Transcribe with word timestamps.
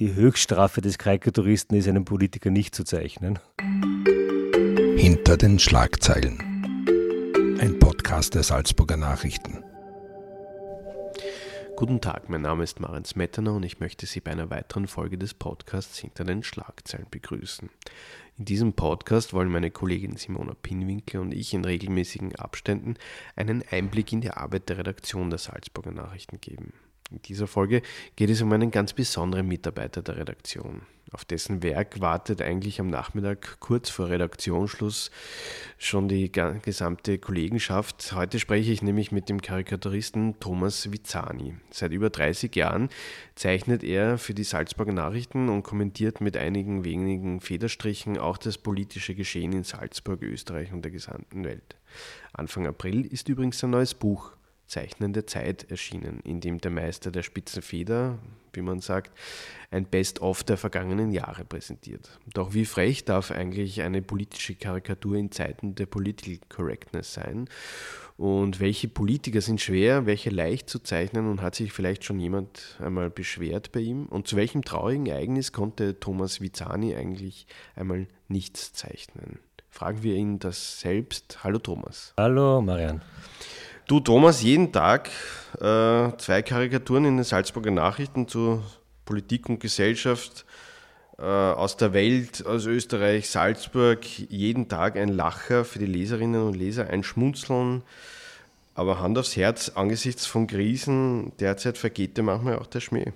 die 0.00 0.14
Höchststrafe 0.14 0.80
des 0.80 0.96
Karikaturisten 0.96 1.76
ist, 1.76 1.86
einen 1.86 2.06
Politiker 2.06 2.50
nicht 2.50 2.74
zu 2.74 2.84
zeichnen. 2.84 3.38
Hinter 4.96 5.36
den 5.36 5.58
Schlagzeilen. 5.58 6.38
Ein 7.60 7.78
Podcast 7.78 8.34
der 8.34 8.42
Salzburger 8.42 8.96
Nachrichten. 8.96 9.62
Guten 11.76 12.00
Tag, 12.00 12.30
mein 12.30 12.40
Name 12.40 12.64
ist 12.64 12.80
Marenz 12.80 13.14
Metterner 13.14 13.52
und 13.52 13.62
ich 13.62 13.78
möchte 13.80 14.06
Sie 14.06 14.20
bei 14.20 14.30
einer 14.30 14.48
weiteren 14.48 14.86
Folge 14.86 15.18
des 15.18 15.34
Podcasts 15.34 15.98
Hinter 15.98 16.24
den 16.24 16.42
Schlagzeilen 16.42 17.06
begrüßen. 17.10 17.68
In 18.38 18.44
diesem 18.46 18.72
Podcast 18.72 19.34
wollen 19.34 19.50
meine 19.50 19.70
Kollegin 19.70 20.16
Simona 20.16 20.54
Pinwinkel 20.54 21.20
und 21.20 21.32
ich 21.32 21.52
in 21.52 21.66
regelmäßigen 21.66 22.36
Abständen 22.36 22.94
einen 23.36 23.62
Einblick 23.70 24.14
in 24.14 24.22
die 24.22 24.30
Arbeit 24.30 24.70
der 24.70 24.78
Redaktion 24.78 25.28
der 25.28 25.38
Salzburger 25.38 25.92
Nachrichten 25.92 26.40
geben. 26.40 26.72
In 27.10 27.20
dieser 27.22 27.46
Folge 27.46 27.82
geht 28.14 28.30
es 28.30 28.40
um 28.40 28.52
einen 28.52 28.70
ganz 28.70 28.92
besonderen 28.92 29.48
Mitarbeiter 29.48 30.00
der 30.02 30.16
Redaktion. 30.16 30.82
Auf 31.12 31.24
dessen 31.24 31.64
Werk 31.64 32.00
wartet 32.00 32.40
eigentlich 32.40 32.80
am 32.80 32.86
Nachmittag 32.86 33.58
kurz 33.58 33.90
vor 33.90 34.10
Redaktionsschluss 34.10 35.10
schon 35.76 36.06
die 36.06 36.30
gesamte 36.30 37.18
Kollegenschaft. 37.18 38.12
Heute 38.14 38.38
spreche 38.38 38.70
ich 38.70 38.80
nämlich 38.80 39.10
mit 39.10 39.28
dem 39.28 39.42
Karikaturisten 39.42 40.38
Thomas 40.38 40.92
Vizani. 40.92 41.54
Seit 41.70 41.90
über 41.90 42.10
30 42.10 42.54
Jahren 42.54 42.90
zeichnet 43.34 43.82
er 43.82 44.18
für 44.18 44.34
die 44.34 44.44
Salzburger 44.44 44.92
Nachrichten 44.92 45.48
und 45.48 45.64
kommentiert 45.64 46.20
mit 46.20 46.36
einigen 46.36 46.84
wenigen 46.84 47.40
Federstrichen 47.40 48.16
auch 48.16 48.38
das 48.38 48.56
politische 48.56 49.16
Geschehen 49.16 49.52
in 49.52 49.64
Salzburg, 49.64 50.22
Österreich 50.22 50.72
und 50.72 50.82
der 50.82 50.92
gesamten 50.92 51.42
Welt. 51.42 51.76
Anfang 52.32 52.68
April 52.68 53.04
ist 53.04 53.28
übrigens 53.28 53.58
sein 53.58 53.70
neues 53.70 53.94
Buch 53.94 54.30
zeichnende 54.70 55.26
Zeit 55.26 55.68
erschienen, 55.70 56.20
in 56.20 56.40
dem 56.40 56.58
der 56.58 56.70
Meister 56.70 57.10
der 57.10 57.24
Spitzenfeder, 57.24 58.18
wie 58.52 58.62
man 58.62 58.80
sagt, 58.80 59.12
ein 59.70 59.84
Best-of 59.84 60.44
der 60.44 60.56
vergangenen 60.56 61.10
Jahre 61.10 61.44
präsentiert. 61.44 62.18
Doch 62.32 62.54
wie 62.54 62.64
frech 62.64 63.04
darf 63.04 63.32
eigentlich 63.32 63.82
eine 63.82 64.00
politische 64.00 64.54
Karikatur 64.54 65.16
in 65.16 65.32
Zeiten 65.32 65.74
der 65.74 65.86
Political 65.86 66.38
Correctness 66.48 67.12
sein? 67.14 67.48
Und 68.16 68.60
welche 68.60 68.86
Politiker 68.86 69.40
sind 69.40 69.60
schwer, 69.60 70.06
welche 70.06 70.30
leicht 70.30 70.68
zu 70.68 70.78
zeichnen 70.78 71.28
und 71.28 71.42
hat 71.42 71.54
sich 71.54 71.72
vielleicht 71.72 72.04
schon 72.04 72.20
jemand 72.20 72.76
einmal 72.78 73.10
beschwert 73.10 73.72
bei 73.72 73.80
ihm? 73.80 74.06
Und 74.06 74.28
zu 74.28 74.36
welchem 74.36 74.62
traurigen 74.62 75.06
Ereignis 75.06 75.52
konnte 75.52 75.98
Thomas 75.98 76.40
Vizani 76.40 76.94
eigentlich 76.94 77.46
einmal 77.74 78.06
nichts 78.28 78.72
zeichnen? 78.72 79.40
Fragen 79.68 80.02
wir 80.02 80.14
ihn 80.14 80.38
das 80.38 80.80
selbst. 80.80 81.42
Hallo 81.42 81.58
Thomas. 81.58 82.12
Hallo 82.16 82.60
Marian. 82.60 83.00
Du, 83.90 83.98
Thomas, 83.98 84.40
jeden 84.40 84.70
Tag 84.70 85.10
äh, 85.56 86.16
zwei 86.16 86.42
Karikaturen 86.42 87.06
in 87.06 87.16
den 87.16 87.24
Salzburger 87.24 87.72
Nachrichten 87.72 88.28
zu 88.28 88.62
Politik 89.04 89.48
und 89.48 89.58
Gesellschaft 89.58 90.44
äh, 91.18 91.24
aus 91.24 91.76
der 91.76 91.92
Welt, 91.92 92.46
aus 92.46 92.66
Österreich, 92.66 93.28
Salzburg. 93.28 94.06
Jeden 94.28 94.68
Tag 94.68 94.96
ein 94.96 95.08
Lacher 95.08 95.64
für 95.64 95.80
die 95.80 95.86
Leserinnen 95.86 96.40
und 96.40 96.54
Leser, 96.54 96.88
ein 96.88 97.02
Schmunzeln. 97.02 97.82
Aber 98.76 99.00
Hand 99.00 99.18
aufs 99.18 99.34
Herz, 99.34 99.72
angesichts 99.74 100.24
von 100.24 100.46
Krisen 100.46 101.32
derzeit 101.40 101.76
vergeht 101.76 102.16
ja 102.16 102.22
manchmal 102.22 102.60
auch 102.60 102.68
der 102.68 102.78
Schmäh. 102.78 103.06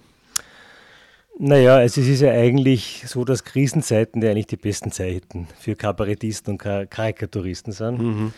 Naja, 1.38 1.76
also 1.76 2.00
es 2.00 2.08
ist 2.08 2.20
ja 2.20 2.32
eigentlich 2.32 3.04
so, 3.06 3.24
dass 3.24 3.44
Krisenzeiten 3.44 4.20
ja 4.22 4.32
eigentlich 4.32 4.48
die 4.48 4.56
besten 4.56 4.90
Zeiten 4.90 5.46
für 5.56 5.76
Kabarettisten 5.76 6.54
und 6.54 6.58
Karikaturisten 6.58 7.72
sind. 7.72 8.00
Mhm. 8.00 8.32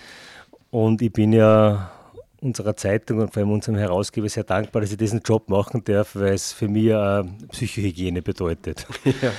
Und 0.71 1.01
ich 1.01 1.15
bin 1.15 1.33
ja 1.33 1.93
unserer 2.41 2.77
Zeitung 2.77 3.19
und 3.19 3.33
vor 3.33 3.43
allem 3.43 3.53
unserem 3.53 3.77
Herausgeber 3.77 4.29
sehr 4.29 4.45
dankbar, 4.45 4.83
dass 4.83 4.93
ich 4.93 4.99
diesen 4.99 5.21
Job 5.21 5.49
machen 5.49 5.83
darf, 5.85 6.15
weil 6.15 6.35
es 6.35 6.53
für 6.53 6.69
mich 6.69 6.87
äh, 6.87 7.25
Psychohygiene 7.51 8.23
bedeutet. 8.23 8.87
Ja. 9.23 9.33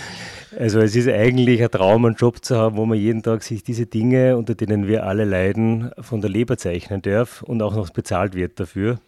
Also 0.58 0.80
es 0.80 0.96
ist 0.96 1.10
eigentlich 1.10 1.62
ein 1.62 1.70
Traum, 1.70 2.06
einen 2.06 2.16
Job 2.16 2.44
zu 2.44 2.56
haben, 2.56 2.78
wo 2.78 2.86
man 2.86 2.98
jeden 2.98 3.22
Tag 3.22 3.44
sich 3.44 3.64
diese 3.64 3.86
Dinge, 3.86 4.38
unter 4.38 4.56
denen 4.56 4.88
wir 4.88 5.06
alle 5.06 5.26
leiden, 5.26 5.92
von 6.00 6.22
der 6.22 6.30
Leber 6.30 6.58
zeichnen 6.58 7.02
darf 7.02 7.44
und 7.44 7.62
auch 7.62 7.76
noch 7.76 7.90
bezahlt 7.90 8.34
wird 8.34 8.60
dafür. 8.60 9.00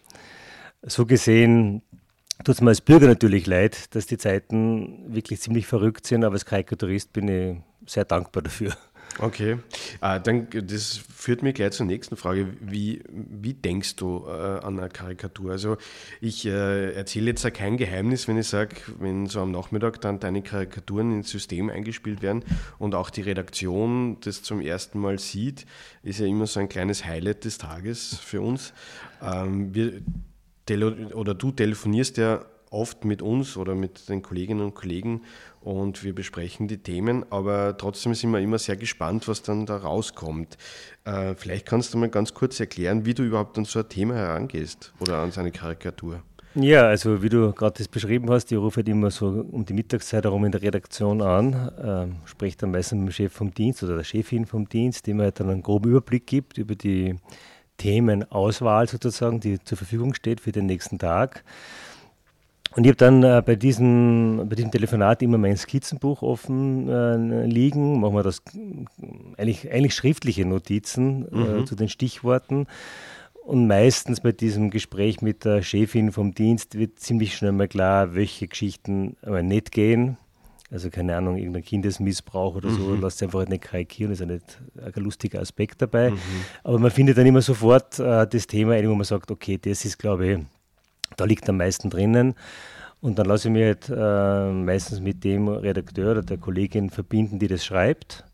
So 0.82 1.06
gesehen 1.06 1.82
tut 2.44 2.56
es 2.56 2.60
mir 2.60 2.70
als 2.70 2.80
Bürger 2.80 3.06
natürlich 3.06 3.46
leid, 3.46 3.94
dass 3.94 4.06
die 4.06 4.18
Zeiten 4.18 5.14
wirklich 5.14 5.40
ziemlich 5.40 5.66
verrückt 5.66 6.06
sind, 6.06 6.24
aber 6.24 6.34
als 6.34 6.44
Karikaturist 6.44 7.12
bin 7.12 7.28
ich 7.28 7.56
sehr 7.86 8.04
dankbar 8.04 8.42
dafür. 8.42 8.72
Okay, 9.20 9.58
äh, 10.00 10.18
dann 10.18 10.48
das 10.50 10.96
führt 10.96 11.42
mich 11.42 11.54
gleich 11.54 11.72
zur 11.72 11.84
nächsten 11.84 12.16
Frage. 12.16 12.48
Wie, 12.60 13.02
wie 13.10 13.52
denkst 13.52 13.96
du 13.96 14.24
äh, 14.26 14.30
an 14.30 14.78
eine 14.78 14.88
Karikatur? 14.88 15.52
Also 15.52 15.76
ich 16.22 16.46
äh, 16.46 16.92
erzähle 16.94 17.26
jetzt 17.26 17.44
auch 17.44 17.52
kein 17.52 17.76
Geheimnis, 17.76 18.28
wenn 18.28 18.38
ich 18.38 18.48
sage, 18.48 18.76
wenn 18.98 19.26
so 19.26 19.40
am 19.40 19.50
Nachmittag 19.50 20.00
dann 20.00 20.20
deine 20.20 20.40
Karikaturen 20.40 21.12
ins 21.12 21.30
System 21.30 21.68
eingespielt 21.68 22.22
werden 22.22 22.44
und 22.78 22.94
auch 22.94 23.10
die 23.10 23.20
Redaktion 23.20 24.16
das 24.22 24.42
zum 24.42 24.62
ersten 24.62 24.98
Mal 24.98 25.18
sieht, 25.18 25.66
ist 26.02 26.20
ja 26.20 26.26
immer 26.26 26.46
so 26.46 26.58
ein 26.60 26.70
kleines 26.70 27.04
Highlight 27.04 27.44
des 27.44 27.58
Tages 27.58 28.16
für 28.16 28.40
uns. 28.40 28.72
Ähm, 29.22 29.74
wir, 29.74 30.00
oder 31.14 31.34
du 31.34 31.50
telefonierst 31.50 32.16
ja 32.16 32.46
oft 32.70 33.04
mit 33.04 33.20
uns 33.20 33.56
oder 33.56 33.74
mit 33.74 34.08
den 34.08 34.22
Kolleginnen 34.22 34.64
und 34.64 34.74
Kollegen 34.74 35.22
und 35.60 36.04
wir 36.04 36.14
besprechen 36.14 36.68
die 36.68 36.78
Themen, 36.78 37.24
aber 37.30 37.76
trotzdem 37.76 38.14
sind 38.14 38.30
wir 38.30 38.38
immer 38.38 38.58
sehr 38.58 38.76
gespannt, 38.76 39.28
was 39.28 39.42
dann 39.42 39.66
da 39.66 39.76
rauskommt. 39.76 40.56
Äh, 41.04 41.34
vielleicht 41.34 41.66
kannst 41.66 41.92
du 41.92 41.98
mal 41.98 42.08
ganz 42.08 42.32
kurz 42.32 42.58
erklären, 42.60 43.04
wie 43.04 43.14
du 43.14 43.24
überhaupt 43.24 43.58
an 43.58 43.64
so 43.64 43.80
ein 43.80 43.88
Thema 43.88 44.14
herangehst 44.14 44.92
oder 45.00 45.18
an 45.18 45.32
seine 45.32 45.50
Karikatur. 45.50 46.22
Ja, 46.54 46.88
also 46.88 47.22
wie 47.22 47.28
du 47.28 47.52
gerade 47.52 47.78
das 47.78 47.86
beschrieben 47.86 48.28
hast, 48.28 48.50
ich 48.50 48.58
rufe 48.58 48.78
halt 48.78 48.88
immer 48.88 49.12
so 49.12 49.28
um 49.28 49.64
die 49.64 49.72
Mittagszeit 49.72 50.24
herum 50.24 50.44
in 50.44 50.50
der 50.50 50.62
Redaktion 50.62 51.22
an, 51.22 51.52
äh, 51.78 52.28
spricht 52.28 52.62
dann 52.62 52.72
meistens 52.72 52.98
mit 52.98 53.08
dem 53.08 53.12
Chef 53.12 53.32
vom 53.32 53.54
Dienst 53.54 53.84
oder 53.84 53.96
der 53.96 54.04
Chefin 54.04 54.46
vom 54.46 54.68
Dienst, 54.68 55.06
die 55.06 55.14
mir 55.14 55.24
halt 55.24 55.38
dann 55.38 55.48
einen 55.48 55.62
groben 55.62 55.90
Überblick 55.90 56.26
gibt 56.26 56.58
über 56.58 56.74
die 56.74 57.14
Themenauswahl 57.76 58.88
sozusagen, 58.88 59.38
die 59.38 59.60
zur 59.62 59.78
Verfügung 59.78 60.12
steht 60.14 60.40
für 60.40 60.50
den 60.50 60.66
nächsten 60.66 60.98
Tag. 60.98 61.44
Und 62.76 62.84
ich 62.84 62.90
habe 62.90 62.96
dann 62.96 63.22
äh, 63.22 63.42
bei, 63.44 63.56
diesem, 63.56 64.46
bei 64.48 64.54
diesem 64.54 64.70
Telefonat 64.70 65.22
immer 65.22 65.38
mein 65.38 65.56
Skizzenbuch 65.56 66.22
offen 66.22 66.88
äh, 66.88 67.46
liegen, 67.46 68.00
machen 68.00 68.14
wir 68.14 68.22
das 68.22 68.42
eigentlich, 69.36 69.70
eigentlich 69.70 69.94
schriftliche 69.94 70.44
Notizen 70.44 71.26
äh, 71.32 71.36
mhm. 71.36 71.58
äh, 71.58 71.64
zu 71.64 71.74
den 71.74 71.88
Stichworten. 71.88 72.66
Und 73.44 73.66
meistens 73.66 74.20
bei 74.20 74.30
diesem 74.30 74.70
Gespräch 74.70 75.22
mit 75.22 75.44
der 75.44 75.62
Chefin 75.62 76.12
vom 76.12 76.34
Dienst 76.34 76.78
wird 76.78 77.00
ziemlich 77.00 77.34
schnell 77.34 77.52
mal 77.52 77.66
klar, 77.66 78.14
welche 78.14 78.46
Geschichten 78.46 79.16
nicht 79.42 79.72
gehen. 79.72 80.18
Also 80.70 80.88
keine 80.88 81.16
Ahnung, 81.16 81.36
irgendein 81.36 81.64
Kindesmissbrauch 81.64 82.54
oder 82.54 82.70
so, 82.70 82.82
mhm. 82.82 83.00
lasst 83.00 83.20
einfach 83.24 83.48
nicht 83.48 83.64
karikieren, 83.64 84.12
ist 84.12 84.20
ja 84.20 84.26
nicht 84.26 84.62
ein 84.80 85.02
lustiger 85.02 85.40
Aspekt 85.40 85.82
dabei. 85.82 86.10
Mhm. 86.10 86.18
Aber 86.62 86.78
man 86.78 86.92
findet 86.92 87.18
dann 87.18 87.26
immer 87.26 87.42
sofort 87.42 87.98
äh, 87.98 88.24
das 88.28 88.46
Thema, 88.46 88.80
wo 88.88 88.94
man 88.94 89.04
sagt, 89.04 89.32
okay, 89.32 89.58
das 89.60 89.84
ist, 89.84 89.98
glaube 89.98 90.28
ich, 90.28 90.38
da 91.16 91.24
liegt 91.24 91.48
am 91.48 91.56
meisten 91.58 91.90
drinnen. 91.90 92.34
Und 93.00 93.18
dann 93.18 93.26
lasse 93.26 93.48
ich 93.48 93.52
mich 93.52 93.64
halt, 93.64 93.88
äh, 93.88 94.52
meistens 94.52 95.00
mit 95.00 95.24
dem 95.24 95.48
Redakteur 95.48 96.12
oder 96.12 96.22
der 96.22 96.36
Kollegin 96.36 96.90
verbinden, 96.90 97.38
die 97.38 97.48
das 97.48 97.64
schreibt. 97.64 98.24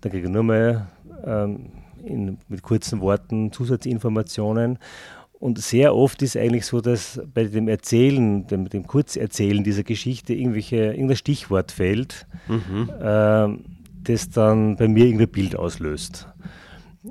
Dann 0.00 0.12
kriege 0.12 0.26
ich 0.26 0.32
nur 0.32 0.42
mal 0.42 0.86
ähm, 1.24 1.70
in, 2.02 2.38
mit 2.48 2.62
kurzen 2.62 3.00
Worten 3.00 3.52
Zusatzinformationen. 3.52 4.78
Und 5.40 5.58
sehr 5.58 5.94
oft 5.94 6.20
ist 6.22 6.36
eigentlich 6.36 6.66
so, 6.66 6.80
dass 6.80 7.20
bei 7.32 7.44
dem 7.44 7.68
Erzählen, 7.68 8.46
dem, 8.46 8.68
dem 8.68 8.86
Kurzerzählen 8.86 9.64
dieser 9.64 9.84
Geschichte 9.84 10.34
irgendwelche, 10.34 10.76
irgendein 10.76 11.16
Stichwort 11.16 11.72
fällt, 11.72 12.26
mhm. 12.46 12.90
äh, 13.00 13.48
das 14.04 14.30
dann 14.30 14.76
bei 14.76 14.88
mir 14.88 15.06
irgendein 15.06 15.30
Bild 15.30 15.56
auslöst. 15.56 16.26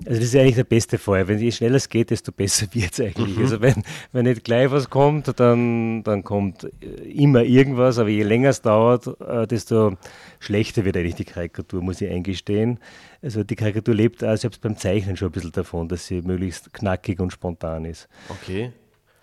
Also 0.06 0.20
das 0.20 0.26
ist 0.26 0.36
eigentlich 0.36 0.56
der 0.56 0.66
beste 0.66 1.00
Fall. 1.00 1.28
Wenn 1.28 1.40
je 1.40 1.52
schneller 1.52 1.78
es 1.78 1.90
geht, 1.90 2.12
desto 2.12 2.32
besser 2.32 2.68
wird 2.74 2.94
es 2.94 3.00
eigentlich. 3.00 3.36
Mhm. 3.36 3.44
Also 3.44 3.62
wenn, 3.62 3.84
wenn 4.12 4.26
nicht 4.26 4.44
gleich 4.44 4.70
was 4.70 4.90
kommt, 4.90 5.40
dann, 5.40 6.04
dann 6.04 6.24
kommt 6.24 6.68
immer 7.04 7.44
irgendwas, 7.44 7.98
aber 7.98 8.10
je 8.10 8.24
länger 8.24 8.50
es 8.50 8.62
dauert, 8.62 9.08
äh, 9.20 9.48
desto 9.48 9.98
schlechter 10.40 10.86
wird 10.86 10.96
eigentlich 10.96 11.16
die 11.16 11.26
Karikatur, 11.26 11.82
muss 11.82 12.02
ich 12.02 12.10
eingestehen. 12.10 12.80
Also 13.22 13.44
die 13.44 13.56
Karikatur 13.56 13.96
lebt 13.96 14.24
auch 14.24 14.38
selbst 14.38 14.62
beim 14.62 14.78
Zeichnen 14.78 15.18
schon 15.18 15.30
ein 15.30 15.32
bisschen 15.32 15.52
davon, 15.52 15.88
dass 15.88 16.06
sie 16.06 16.22
möglichst 16.22 16.72
knackig 16.72 17.20
und 17.20 17.32
spontan 17.32 17.86
ist. 17.86 18.08
Okay. 18.30 18.72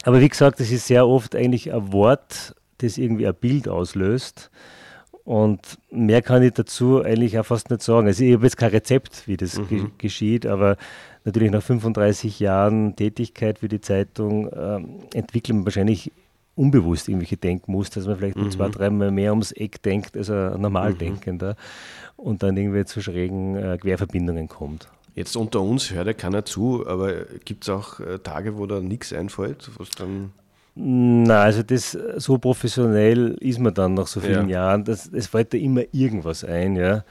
Aber 0.02 0.20
wie 0.20 0.28
gesagt, 0.28 0.58
das 0.60 0.70
ist 0.70 0.86
sehr 0.86 1.06
oft 1.06 1.36
eigentlich 1.36 1.72
ein 1.72 1.92
Wort, 1.92 2.56
das 2.78 2.98
irgendwie 2.98 3.26
ein 3.26 3.34
Bild 3.34 3.68
auslöst. 3.68 4.50
Und 5.26 5.78
mehr 5.90 6.22
kann 6.22 6.44
ich 6.44 6.52
dazu 6.52 7.02
eigentlich 7.02 7.36
auch 7.36 7.44
fast 7.44 7.68
nicht 7.68 7.82
sagen. 7.82 8.06
Also 8.06 8.22
ich 8.22 8.34
habe 8.34 8.44
jetzt 8.44 8.56
kein 8.56 8.70
Rezept, 8.70 9.26
wie 9.26 9.36
das 9.36 9.58
mhm. 9.58 9.90
geschieht, 9.98 10.46
aber 10.46 10.76
natürlich 11.24 11.50
nach 11.50 11.64
35 11.64 12.38
Jahren 12.38 12.94
Tätigkeit 12.94 13.58
für 13.58 13.66
die 13.66 13.80
Zeitung 13.80 14.48
ähm, 14.56 15.00
entwickelt 15.14 15.56
man 15.56 15.64
wahrscheinlich 15.64 16.12
unbewusst 16.54 17.08
irgendwelche 17.08 17.36
Denkmuster, 17.36 17.98
dass 17.98 18.06
man 18.06 18.18
vielleicht 18.18 18.36
mhm. 18.36 18.52
zwei, 18.52 18.68
dreimal 18.68 19.10
mehr 19.10 19.32
ums 19.32 19.50
Eck 19.50 19.82
denkt 19.82 20.16
als 20.16 20.30
ein 20.30 20.60
Normaldenkender 20.60 21.56
mhm. 22.18 22.24
und 22.24 22.44
dann 22.44 22.56
irgendwie 22.56 22.84
zu 22.84 23.02
schrägen 23.02 23.56
äh, 23.56 23.78
Querverbindungen 23.78 24.46
kommt. 24.46 24.86
Jetzt 25.16 25.36
unter 25.36 25.60
uns 25.60 25.90
hört 25.90 26.06
ja 26.06 26.12
keiner 26.12 26.44
zu, 26.44 26.86
aber 26.86 27.24
gibt 27.44 27.64
es 27.64 27.68
auch 27.68 27.98
äh, 27.98 28.20
Tage, 28.20 28.58
wo 28.58 28.66
da 28.66 28.78
nichts 28.78 29.12
einfällt, 29.12 29.70
was 29.76 29.90
dann 29.90 30.30
Na, 30.78 31.40
also 31.40 31.62
das 31.62 31.96
so 32.16 32.36
professionell 32.36 33.34
ist 33.40 33.58
man 33.58 33.72
dann 33.72 33.94
nach 33.94 34.06
so 34.06 34.20
vielen 34.20 34.50
ja. 34.50 34.60
Jahren. 34.66 34.84
Das, 34.84 35.10
es 35.10 35.26
fällt 35.26 35.54
da 35.54 35.58
immer 35.58 35.82
irgendwas 35.90 36.44
ein, 36.44 36.76
ja. 36.76 37.02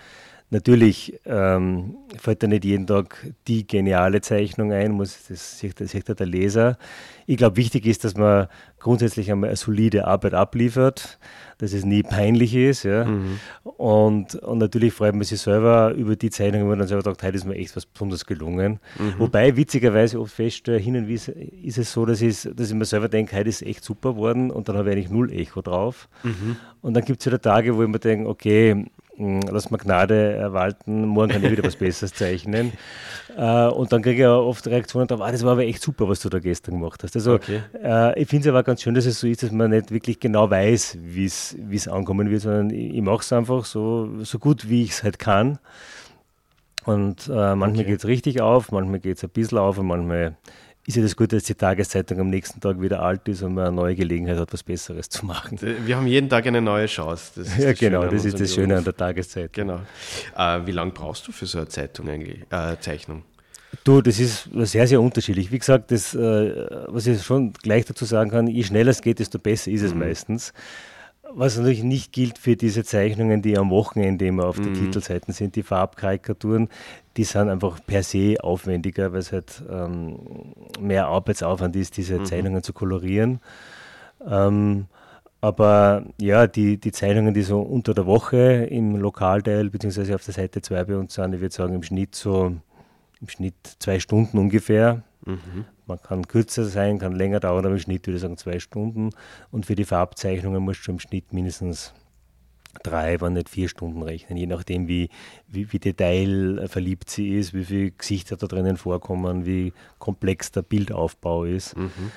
Natürlich 0.52 1.20
ähm, 1.26 1.98
fällt 2.18 2.44
da 2.44 2.48
nicht 2.48 2.66
jeden 2.66 2.86
Tag 2.86 3.34
die 3.48 3.66
geniale 3.66 4.22
Zeichnung 4.22 4.72
ein, 4.72 4.92
muss, 4.92 5.28
das 5.28 5.58
sieht, 5.58 5.82
das 5.82 5.92
sieht 5.92 6.08
der 6.08 6.26
Leser. 6.28 6.78
Ich 7.26 7.38
glaube, 7.38 7.58
wichtig 7.58 7.88
ist, 7.88 8.04
dass 8.04 8.16
man 8.16 8.48
grundsätzlich 8.80 9.32
einmal 9.32 9.50
eine 9.50 9.58
solide 9.58 10.06
Arbeit 10.06 10.36
abliefert, 10.36 11.18
dass 11.58 11.74
es 11.74 11.84
nie 11.84 12.04
peinlich 12.04 12.54
ist. 12.54 12.84
Ja? 12.84 13.06
Mhm. 13.06 13.40
Und, 13.64 14.36
und 14.36 14.60
natürlich 14.60 14.94
freut 14.94 15.16
man 15.16 15.24
sich 15.24 15.42
selber 15.42 15.94
über 15.96 16.16
die 16.16 16.30
Zeichnung, 16.30 16.64
wo 16.64 16.68
man 16.68 16.78
dann 16.78 16.88
selber 16.88 17.04
sagt, 17.04 17.24
heute 17.24 17.36
ist 17.36 17.46
mir 17.46 17.56
echt 17.56 17.76
was 17.76 17.88
besonders 17.88 18.28
gelungen. 18.28 18.80
Mhm. 19.00 19.16
Wobei 19.18 19.58
witzigerweise 19.58 20.20
oft 20.20 20.36
feststelle, 20.36 20.78
hin 20.78 20.96
und 20.96 21.08
wieder 21.08 21.36
ist 21.64 21.80
es 21.80 21.92
so, 21.92 22.06
dass, 22.06 22.22
ich, 22.22 22.48
dass 22.56 22.70
ich 22.70 22.76
mir 22.76 22.86
selber 22.86 23.10
denke, 23.10 23.36
heute 23.36 23.50
ist 23.50 23.64
echt 23.64 23.84
super 23.84 24.14
geworden 24.14 24.52
und 24.52 24.70
dann 24.70 24.78
habe 24.78 24.90
ich 24.92 24.96
eigentlich 24.96 25.10
null 25.10 25.32
Echo 25.34 25.64
drauf. 25.64 26.08
Mhm. 26.22 26.58
Und 26.84 26.94
dann 26.94 27.04
gibt 27.04 27.22
es 27.22 27.26
wieder 27.26 27.42
Tage, 27.42 27.76
wo 27.76 27.82
ich 27.82 27.90
mir 27.90 27.98
denke, 27.98 28.30
okay, 28.30 28.86
lass 29.18 29.72
mal 29.72 29.78
Gnade 29.78 30.50
walten, 30.52 31.06
morgen 31.06 31.32
kann 31.32 31.44
ich 31.44 31.52
wieder 31.52 31.64
was 31.64 31.76
Besseres 31.76 32.14
zeichnen. 32.14 32.74
Äh, 33.38 33.68
und 33.68 33.92
dann 33.92 34.02
kriege 34.02 34.22
ich 34.22 34.28
auch 34.28 34.46
oft 34.46 34.66
Reaktionen 34.66 35.08
drauf, 35.08 35.20
ah, 35.20 35.30
das 35.30 35.44
war 35.44 35.54
aber 35.54 35.66
echt 35.66 35.82
super, 35.82 36.08
was 36.08 36.22
du 36.22 36.30
da 36.30 36.40
gestern 36.40 36.76
gemacht 36.76 37.04
hast. 37.04 37.18
Also 37.18 37.34
okay. 37.34 37.62
äh, 37.84 38.22
ich 38.22 38.30
finde 38.30 38.48
es 38.48 38.50
aber 38.50 38.64
ganz 38.64 38.82
schön, 38.82 38.94
dass 38.94 39.06
es 39.06 39.20
so 39.20 39.28
ist, 39.28 39.44
dass 39.44 39.52
man 39.52 39.72
nicht 39.72 39.92
wirklich 39.92 40.22
genau 40.22 40.50
weiß, 40.50 41.00
wie 41.02 41.26
es 41.26 41.88
ankommen 41.90 42.30
wird, 42.30 42.44
sondern 42.44 42.70
ich, 42.70 42.96
ich 42.96 43.02
mache 43.02 43.20
es 43.20 43.34
einfach 43.34 43.66
so, 43.66 44.24
so 44.24 44.40
gut, 44.40 44.70
wie 44.70 44.84
ich 44.84 44.92
es 44.92 45.04
halt 45.04 45.20
kann. 45.20 45.60
Und 46.86 47.28
äh, 47.28 47.56
manchmal 47.56 47.72
okay. 47.72 47.84
geht 47.84 48.00
es 48.00 48.06
richtig 48.06 48.42
auf, 48.42 48.72
manchmal 48.72 49.00
geht 49.00 49.18
es 49.18 49.24
ein 49.24 49.32
bisschen 49.32 49.58
auf 49.58 49.80
und 49.80 49.88
manchmal 49.88 50.38
ist 50.88 50.96
ja 50.96 51.02
das 51.02 51.16
Gute, 51.16 51.36
dass 51.36 51.46
die 51.46 51.56
Tageszeitung 51.56 52.20
am 52.20 52.30
nächsten 52.30 52.60
Tag 52.60 52.80
wieder 52.80 53.02
alt 53.02 53.28
ist 53.28 53.42
und 53.42 53.56
man 53.56 53.68
eine 53.68 53.76
neue 53.76 53.96
Gelegenheit 53.96 54.38
hat, 54.38 54.54
was 54.54 54.62
Besseres 54.62 55.10
zu 55.10 55.26
machen. 55.26 55.60
Wir 55.62 55.98
haben 55.98 56.06
jeden 56.06 56.30
Tag 56.30 56.46
eine 56.46 56.62
neue 56.62 56.86
Chance. 56.86 57.44
ja, 57.58 57.74
genau, 57.74 58.06
das 58.06 58.24
ist 58.24 58.40
das 58.40 58.54
Schöne 58.54 58.78
an 58.78 58.84
der 58.84 58.96
Tageszeitung. 58.96 59.50
Genau. 59.52 59.80
Äh, 60.38 60.66
wie 60.66 60.72
lange 60.72 60.92
brauchst 60.92 61.28
du 61.28 61.32
für 61.32 61.48
so 61.48 61.58
eine 61.58 61.68
Zeitung 61.68 62.08
eigentlich, 62.08 62.42
äh, 62.52 62.76
Zeichnung? 62.80 63.24
Du, 63.84 64.02
das 64.02 64.20
ist 64.20 64.50
sehr, 64.54 64.88
sehr 64.88 65.02
unterschiedlich. 65.02 65.52
Wie 65.52 65.60
gesagt, 65.60 65.92
das, 65.92 66.14
äh, 66.14 66.20
was 66.88 67.08
ich 67.08 67.22
schon 67.24 67.54
gleich 67.54 67.86
dazu 67.86 68.06
sagen 68.06 68.30
kann, 68.30 68.48
je 68.48 68.64
schneller 68.64 68.92
es 68.92 69.02
geht, 69.02 69.20
desto 69.20 69.40
besser 69.40 69.72
ist 69.72 69.82
es 69.82 69.94
mhm. 69.94 70.00
meistens. 70.02 70.54
Was 71.38 71.58
natürlich 71.58 71.84
nicht 71.84 72.14
gilt 72.14 72.38
für 72.38 72.56
diese 72.56 72.86
Zeichnungen, 72.86 73.42
die 73.42 73.58
am 73.58 73.70
Wochenende 73.70 74.26
immer 74.26 74.46
auf 74.46 74.58
mhm. 74.58 74.64
den 74.64 74.74
Titelseiten 74.76 75.34
sind, 75.34 75.58
die 75.58 75.64
Farbkarikaturen, 75.64 76.70
die 77.18 77.26
sind 77.26 77.50
einfach 77.50 77.80
per 77.86 78.04
se 78.04 78.38
aufwendiger, 78.42 79.12
weil 79.12 79.20
es 79.20 79.34
halt 79.34 79.62
ähm, 79.70 80.18
mehr 80.80 81.08
Arbeitsaufwand 81.08 81.76
ist, 81.76 81.98
diese 81.98 82.20
mhm. 82.20 82.26
Zeichnungen 82.26 82.64
zu 82.64 82.72
kolorieren. 82.72 83.42
Ähm, 84.26 84.86
aber 85.42 86.06
ja, 86.20 86.48
die, 86.48 86.78
die 86.78 86.92
Zeichnungen, 86.94 87.34
die 87.34 87.42
so 87.42 87.60
unter 87.60 87.94
der 87.94 88.06
Woche 88.06 88.66
im 88.70 88.96
Lokalteil 88.96 89.70
beziehungsweise 89.70 90.16
auf 90.16 90.24
der 90.24 90.34
Seite 90.34 90.62
2 90.62 90.84
bei 90.86 90.96
uns 90.96 91.16
sind, 91.16 91.34
ich 91.34 91.42
würde 91.42 91.54
sagen 91.54 91.76
im 91.76 91.84
Schnitt 91.84 92.16
so 92.16 92.56
im 93.22 93.30
Schnitt 93.30 93.56
zwei 93.80 94.00
Stunden 94.00 94.38
ungefähr. 94.38 95.04
Mhm. 95.26 95.66
Man 95.88 96.02
kann 96.02 96.28
kürzer 96.28 96.66
sein, 96.66 97.00
kann 97.00 97.14
länger 97.14 97.40
dauern, 97.40 97.66
aber 97.66 97.76
im 97.76 97.80
Schnitt 97.80 98.08
würde 98.08 98.16
ich 98.16 98.22
sagen 98.22 98.38
zwei 98.38 98.60
Stunden. 98.60 99.10
Und 99.52 99.66
für 99.66 99.76
die 99.76 99.86
Farbzeichnungen 99.86 100.64
musst 100.64 100.88
du 100.88 100.92
im 100.92 101.00
Schnitt 101.00 101.34
mindestens 101.34 101.94
drei, 102.84 103.20
wenn 103.22 103.34
nicht 103.34 103.50
vier 103.50 103.70
Stunden 103.70 104.02
rechnen, 104.04 104.38
je 104.38 104.48
nachdem, 104.48 104.88
wie, 104.88 105.10
wie, 105.48 105.72
wie 105.72 105.80
detailverliebt 105.80 107.10
sie 107.10 107.38
ist, 107.38 107.54
wie 107.54 107.66
viele 107.66 107.92
Gesichter 107.92 108.38
da 108.38 108.48
drinnen 108.48 108.78
vorkommen, 108.78 109.46
wie 109.46 109.74
komplex 110.00 110.52
der 110.52 110.62
Bildaufbau 110.62 111.46
ist. 111.46 111.78
Mhm. 111.78 112.12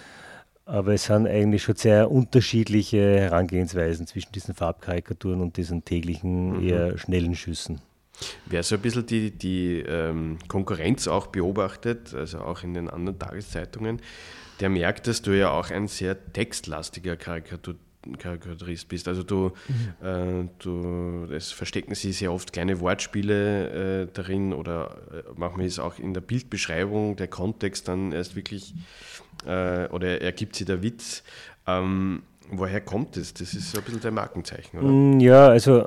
Aber 0.65 0.93
es 0.93 1.05
sind 1.05 1.27
eigentlich 1.27 1.63
schon 1.63 1.77
sehr 1.77 2.11
unterschiedliche 2.11 3.21
Herangehensweisen 3.21 4.07
zwischen 4.07 4.33
diesen 4.33 4.55
Farbkarikaturen 4.55 5.41
und 5.41 5.57
diesen 5.57 5.85
täglichen, 5.85 6.59
mhm. 6.59 6.69
eher 6.69 6.99
schnellen 6.99 7.35
Schüssen. 7.35 7.81
Wer 8.47 8.63
so 8.63 8.75
ein 8.75 8.81
bisschen 8.81 9.07
die, 9.07 9.31
die 9.31 9.81
ähm, 9.81 10.39
Konkurrenz 10.49 11.07
auch 11.09 11.29
beobachtet, 11.29 12.15
also 12.15 12.41
auch 12.41 12.63
in 12.63 12.75
den 12.75 12.91
anderen 12.91 13.19
Tageszeitungen, 13.19 14.01
der 14.61 14.69
merkt, 14.69 15.07
dass 15.07 15.23
du 15.23 15.33
ja 15.33 15.51
auch 15.51 15.71
ein 15.71 15.87
sehr 15.89 16.33
textlastiger 16.33 17.17
Karikatur, 17.17 17.77
Karikaturist 18.19 18.89
bist. 18.89 19.09
Also 19.09 19.23
du, 19.23 19.53
mhm. 20.01 20.07
äh, 20.07 20.49
du, 20.59 21.29
es 21.33 21.53
verstecken 21.53 21.95
sich 21.95 22.19
sehr 22.19 22.33
oft 22.33 22.53
kleine 22.53 22.81
Wortspiele 22.81 24.03
äh, 24.03 24.09
darin 24.13 24.53
oder 24.53 24.97
äh, 25.13 25.23
manchmal 25.37 25.67
ist 25.67 25.79
auch 25.79 25.99
in 25.99 26.15
der 26.15 26.21
Bildbeschreibung 26.21 27.17
der 27.17 27.29
Kontext 27.29 27.89
dann 27.89 28.13
erst 28.13 28.37
wirklich 28.37 28.75
äh, 29.47 29.87
oder 29.89 30.21
ergibt 30.23 30.57
sich 30.57 30.67
der 30.67 30.83
Witz. 30.83 31.23
Ähm, 31.67 32.23
woher 32.51 32.81
kommt 32.81 33.17
das? 33.17 33.35
Das 33.35 33.55
ist 33.55 33.71
so 33.71 33.79
ein 33.79 33.85
bisschen 33.85 34.01
dein 34.01 34.15
Markenzeichen, 34.15 34.79
oder? 34.79 34.89
Mm, 34.89 35.21
ja, 35.21 35.49
also 35.49 35.87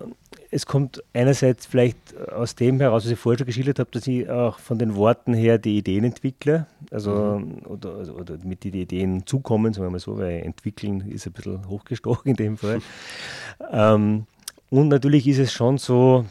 es 0.52 0.66
kommt 0.66 1.04
einerseits 1.14 1.66
vielleicht 1.66 1.98
aus 2.30 2.56
dem 2.56 2.80
heraus, 2.80 3.06
was 3.06 3.12
ich 3.12 3.20
vorher 3.20 3.40
schon 3.40 3.48
geschildert 3.48 3.80
habe, 3.80 3.90
dass 3.92 4.06
ich 4.06 4.30
auch 4.30 4.60
von 4.60 4.78
den 4.78 4.96
Worten 4.96 5.34
her 5.34 5.58
die 5.58 5.78
Ideen 5.78 6.04
entwickle, 6.04 6.68
also 6.92 7.40
mhm. 7.40 7.66
oder, 7.66 7.96
also, 7.96 8.14
oder 8.14 8.38
mit 8.44 8.64
die 8.64 8.70
Ideen 8.70 9.26
zukommen, 9.26 9.74
sagen 9.74 9.88
wir 9.88 9.92
mal 9.92 10.00
so, 10.00 10.18
weil 10.18 10.42
entwickeln 10.42 11.10
ist 11.10 11.26
ein 11.26 11.34
bisschen 11.34 11.68
hochgestochen 11.70 12.32
in 12.32 12.38
dem 12.38 12.58
Fall. 12.58 12.82
ähm, 13.72 14.26
und 14.70 14.90
natürlich 14.90 15.28
ist 15.28 15.40
es 15.40 15.54
schon 15.54 15.78
so, 15.78 16.26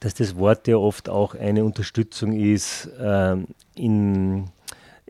dass 0.00 0.14
das 0.14 0.36
Wort 0.36 0.68
ja 0.68 0.76
oft 0.76 1.08
auch 1.08 1.34
eine 1.34 1.64
Unterstützung 1.64 2.32
ist 2.32 2.88
ähm, 3.00 3.46
in 3.74 4.50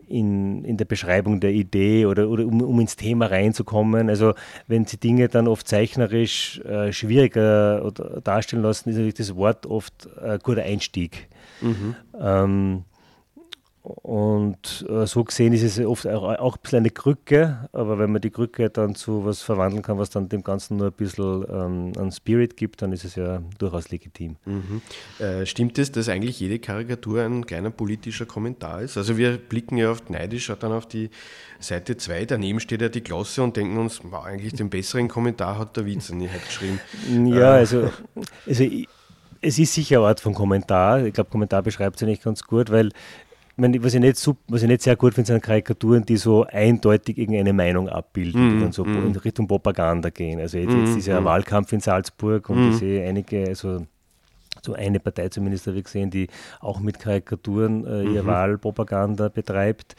in, 0.09 0.63
in 0.65 0.77
der 0.77 0.85
Beschreibung 0.85 1.39
der 1.39 1.51
Idee 1.51 2.05
oder, 2.05 2.29
oder 2.29 2.45
um, 2.45 2.61
um 2.61 2.79
ins 2.79 2.95
Thema 2.95 3.27
reinzukommen. 3.27 4.09
Also 4.09 4.33
wenn 4.67 4.85
sie 4.85 4.97
Dinge 4.97 5.27
dann 5.27 5.47
oft 5.47 5.67
zeichnerisch 5.67 6.59
äh, 6.61 6.91
schwieriger 6.91 7.91
darstellen 8.23 8.63
lassen, 8.63 8.89
ist 8.89 8.95
natürlich 8.95 9.15
das 9.15 9.35
Wort 9.35 9.65
oft 9.65 10.09
ein 10.19 10.39
guter 10.39 10.63
Einstieg. 10.63 11.27
Mhm. 11.61 11.95
Ähm, 12.19 12.83
und 13.89 14.85
äh, 14.87 15.07
so 15.07 15.23
gesehen 15.23 15.51
ist 15.51 15.63
es 15.63 15.79
oft 15.83 16.05
auch, 16.05 16.37
auch 16.37 16.55
ein 16.57 16.61
bisschen 16.61 16.77
eine 16.79 16.91
Krücke, 16.91 17.67
aber 17.71 17.97
wenn 17.97 18.11
man 18.11 18.21
die 18.21 18.29
Krücke 18.29 18.69
dann 18.69 18.93
zu 18.93 19.25
was 19.25 19.41
verwandeln 19.41 19.81
kann, 19.81 19.97
was 19.97 20.11
dann 20.11 20.29
dem 20.29 20.43
Ganzen 20.43 20.77
nur 20.77 20.87
ein 20.87 20.93
bisschen 20.93 21.43
ähm, 21.49 21.93
an 21.97 22.11
Spirit 22.11 22.55
gibt, 22.55 22.83
dann 22.83 22.91
ist 22.91 23.03
es 23.03 23.15
ja 23.15 23.41
durchaus 23.57 23.89
legitim. 23.89 24.35
Mhm. 24.45 24.81
Äh, 25.17 25.47
stimmt 25.47 25.79
es, 25.79 25.91
dass 25.91 26.07
eigentlich 26.07 26.39
jede 26.39 26.59
Karikatur 26.59 27.23
ein 27.23 27.47
kleiner 27.47 27.71
politischer 27.71 28.27
Kommentar 28.27 28.83
ist? 28.83 28.95
Also 28.95 29.17
wir 29.17 29.37
blicken 29.37 29.77
ja 29.77 29.89
oft 29.89 30.11
neidisch 30.11 30.53
dann 30.59 30.71
auf 30.71 30.85
die 30.85 31.09
Seite 31.59 31.97
2, 31.97 32.25
daneben 32.25 32.59
steht 32.59 32.81
ja 32.81 32.89
die 32.89 33.01
Klasse 33.01 33.41
und 33.41 33.57
denken 33.57 33.77
uns, 33.79 34.01
wow, 34.03 34.23
eigentlich 34.23 34.53
den 34.53 34.69
besseren 34.69 35.07
Kommentar 35.07 35.57
hat 35.57 35.75
der 35.77 35.87
Witz 35.87 36.11
nicht 36.11 36.45
geschrieben. 36.45 36.79
Ja, 37.29 37.55
äh. 37.55 37.59
also, 37.59 37.89
also 38.45 38.65
es 39.41 39.59
ist 39.59 39.73
sicher 39.73 39.97
eine 39.97 40.07
Art 40.07 40.19
von 40.19 40.33
Kommentar. 40.33 41.05
Ich 41.05 41.13
glaube, 41.13 41.29
Kommentar 41.29 41.63
beschreibt 41.63 41.95
es 41.95 42.01
ja 42.01 42.07
nicht 42.07 42.23
ganz 42.23 42.43
gut, 42.43 42.69
weil 42.69 42.91
meine, 43.59 43.83
was, 43.83 43.93
ich 43.93 43.99
nicht, 43.99 44.29
was 44.47 44.61
ich 44.61 44.67
nicht 44.67 44.81
sehr 44.81 44.95
gut 44.95 45.13
finde, 45.13 45.27
sind 45.27 45.43
Karikaturen, 45.43 46.05
die 46.05 46.17
so 46.17 46.45
eindeutig 46.45 47.17
irgendeine 47.17 47.53
Meinung 47.53 47.89
abbilden, 47.89 48.47
mm, 48.47 48.53
die 48.53 48.59
dann 48.63 48.71
so 48.71 48.85
mm. 48.85 49.07
in 49.07 49.15
Richtung 49.15 49.47
Propaganda 49.47 50.09
gehen. 50.09 50.39
Also 50.39 50.57
jetzt, 50.57 50.73
jetzt 50.73 50.95
mm, 50.95 50.97
ist 50.97 51.07
ja 51.07 51.17
ein 51.17 51.23
mm. 51.23 51.27
Wahlkampf 51.27 51.73
in 51.73 51.79
Salzburg 51.79 52.49
und 52.49 52.69
ich 52.69 52.77
sehe 52.77 53.07
einige, 53.07 53.47
also 53.47 53.85
so 54.63 54.73
eine 54.73 54.99
Partei 54.99 55.29
zumindest 55.29 55.67
habe 55.67 55.77
ich 55.77 55.85
gesehen, 55.85 56.09
die 56.09 56.27
auch 56.59 56.79
mit 56.79 56.99
Karikaturen 56.99 57.85
äh, 57.85 58.03
ihre 58.03 58.23
mhm. 58.23 58.27
Wahlpropaganda 58.27 59.29
betreibt. 59.29 59.95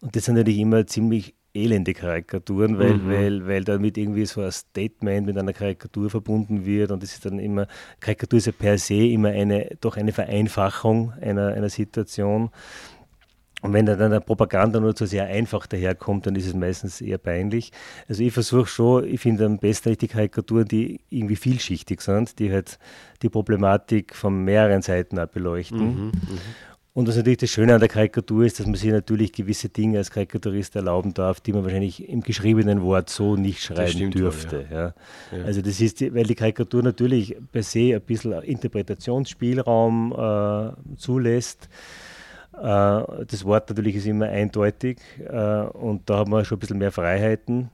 Und 0.00 0.14
das 0.14 0.24
sind 0.24 0.36
natürlich 0.36 0.60
immer 0.60 0.86
ziemlich 0.86 1.34
elende 1.56 1.94
Karikaturen, 1.94 2.78
weil, 2.78 2.94
mhm. 2.94 3.10
weil, 3.10 3.46
weil 3.46 3.64
damit 3.64 3.96
irgendwie 3.96 4.26
so 4.26 4.42
ein 4.42 4.52
Statement 4.52 5.26
mit 5.26 5.38
einer 5.38 5.52
Karikatur 5.52 6.10
verbunden 6.10 6.66
wird 6.66 6.90
und 6.90 7.02
das 7.02 7.14
ist 7.14 7.24
dann 7.24 7.38
immer, 7.38 7.66
Karikatur 7.98 8.36
ist 8.36 8.46
ja 8.46 8.52
per 8.52 8.78
se 8.78 9.06
immer 9.06 9.30
eine, 9.30 9.76
doch 9.80 9.96
eine 9.96 10.12
Vereinfachung 10.12 11.12
einer, 11.20 11.48
einer 11.54 11.70
Situation. 11.70 12.50
Und 13.62 13.72
wenn 13.72 13.86
dann 13.86 14.10
der 14.10 14.20
Propaganda 14.20 14.80
nur 14.80 14.94
zu 14.94 15.06
sehr 15.06 15.26
einfach 15.26 15.66
daherkommt, 15.66 16.26
dann 16.26 16.36
ist 16.36 16.46
es 16.46 16.54
meistens 16.54 17.00
eher 17.00 17.18
peinlich. 17.18 17.72
Also 18.06 18.22
ich 18.22 18.32
versuche 18.32 18.66
schon, 18.66 19.04
ich 19.06 19.20
finde 19.20 19.46
am 19.46 19.58
besten 19.58 19.96
die 19.96 20.08
Karikaturen, 20.08 20.68
die 20.68 21.00
irgendwie 21.08 21.36
vielschichtig 21.36 22.02
sind, 22.02 22.38
die 22.38 22.52
halt 22.52 22.78
die 23.22 23.30
Problematik 23.30 24.14
von 24.14 24.44
mehreren 24.44 24.82
Seiten 24.82 25.18
beleuchten. 25.32 25.78
Mhm, 25.78 26.04
mhm. 26.06 26.12
Und 26.92 27.08
was 27.08 27.16
natürlich 27.16 27.38
das 27.38 27.50
Schöne 27.50 27.74
an 27.74 27.80
der 27.80 27.90
Karikatur 27.90 28.46
ist, 28.46 28.58
dass 28.58 28.66
man 28.66 28.74
sich 28.74 28.90
natürlich 28.90 29.32
gewisse 29.32 29.68
Dinge 29.68 29.98
als 29.98 30.10
Karikaturist 30.10 30.76
erlauben 30.76 31.12
darf, 31.12 31.40
die 31.40 31.52
man 31.52 31.62
wahrscheinlich 31.62 32.08
im 32.08 32.22
geschriebenen 32.22 32.80
Wort 32.80 33.10
so 33.10 33.36
nicht 33.36 33.62
schreiben 33.62 34.10
dürfte. 34.10 34.60
Wohl, 34.60 34.66
ja. 34.70 34.94
Ja. 35.30 35.44
Also 35.44 35.60
das 35.60 35.78
ist, 35.78 36.00
weil 36.14 36.24
die 36.24 36.34
Karikatur 36.34 36.82
natürlich 36.82 37.36
per 37.52 37.62
se 37.62 37.94
ein 37.94 38.00
bisschen 38.00 38.32
Interpretationsspielraum 38.32 40.12
äh, 40.12 40.96
zulässt. 40.96 41.68
Äh, 42.58 43.24
das 43.26 43.44
Wort 43.44 43.68
natürlich 43.68 43.96
ist 43.96 44.06
immer 44.06 44.26
eindeutig 44.26 44.98
äh, 45.20 45.62
und 45.62 46.08
da 46.08 46.18
haben 46.18 46.32
wir 46.32 46.44
schon 46.44 46.56
ein 46.56 46.60
bisschen 46.60 46.78
mehr 46.78 46.92
Freiheiten. 46.92 47.70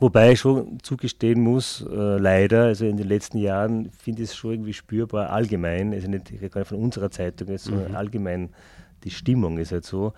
Wobei 0.00 0.32
ich 0.32 0.40
schon 0.40 0.78
zugestehen 0.82 1.40
muss, 1.40 1.86
äh, 1.88 1.94
leider, 2.18 2.64
also 2.64 2.86
in 2.86 2.96
den 2.96 3.06
letzten 3.06 3.38
Jahren 3.38 3.90
finde 3.90 4.22
ich 4.22 4.30
es 4.30 4.36
schon 4.36 4.52
irgendwie 4.52 4.72
spürbar 4.72 5.30
allgemein, 5.30 5.92
also 5.92 6.08
nicht 6.08 6.28
gerade 6.40 6.64
von 6.64 6.78
unserer 6.78 7.10
Zeitung, 7.10 7.56
sondern 7.56 7.90
mhm. 7.90 7.96
allgemein 7.96 8.50
die 9.04 9.10
Stimmung 9.10 9.58
ist 9.58 9.72
halt 9.72 9.84
so, 9.84 10.12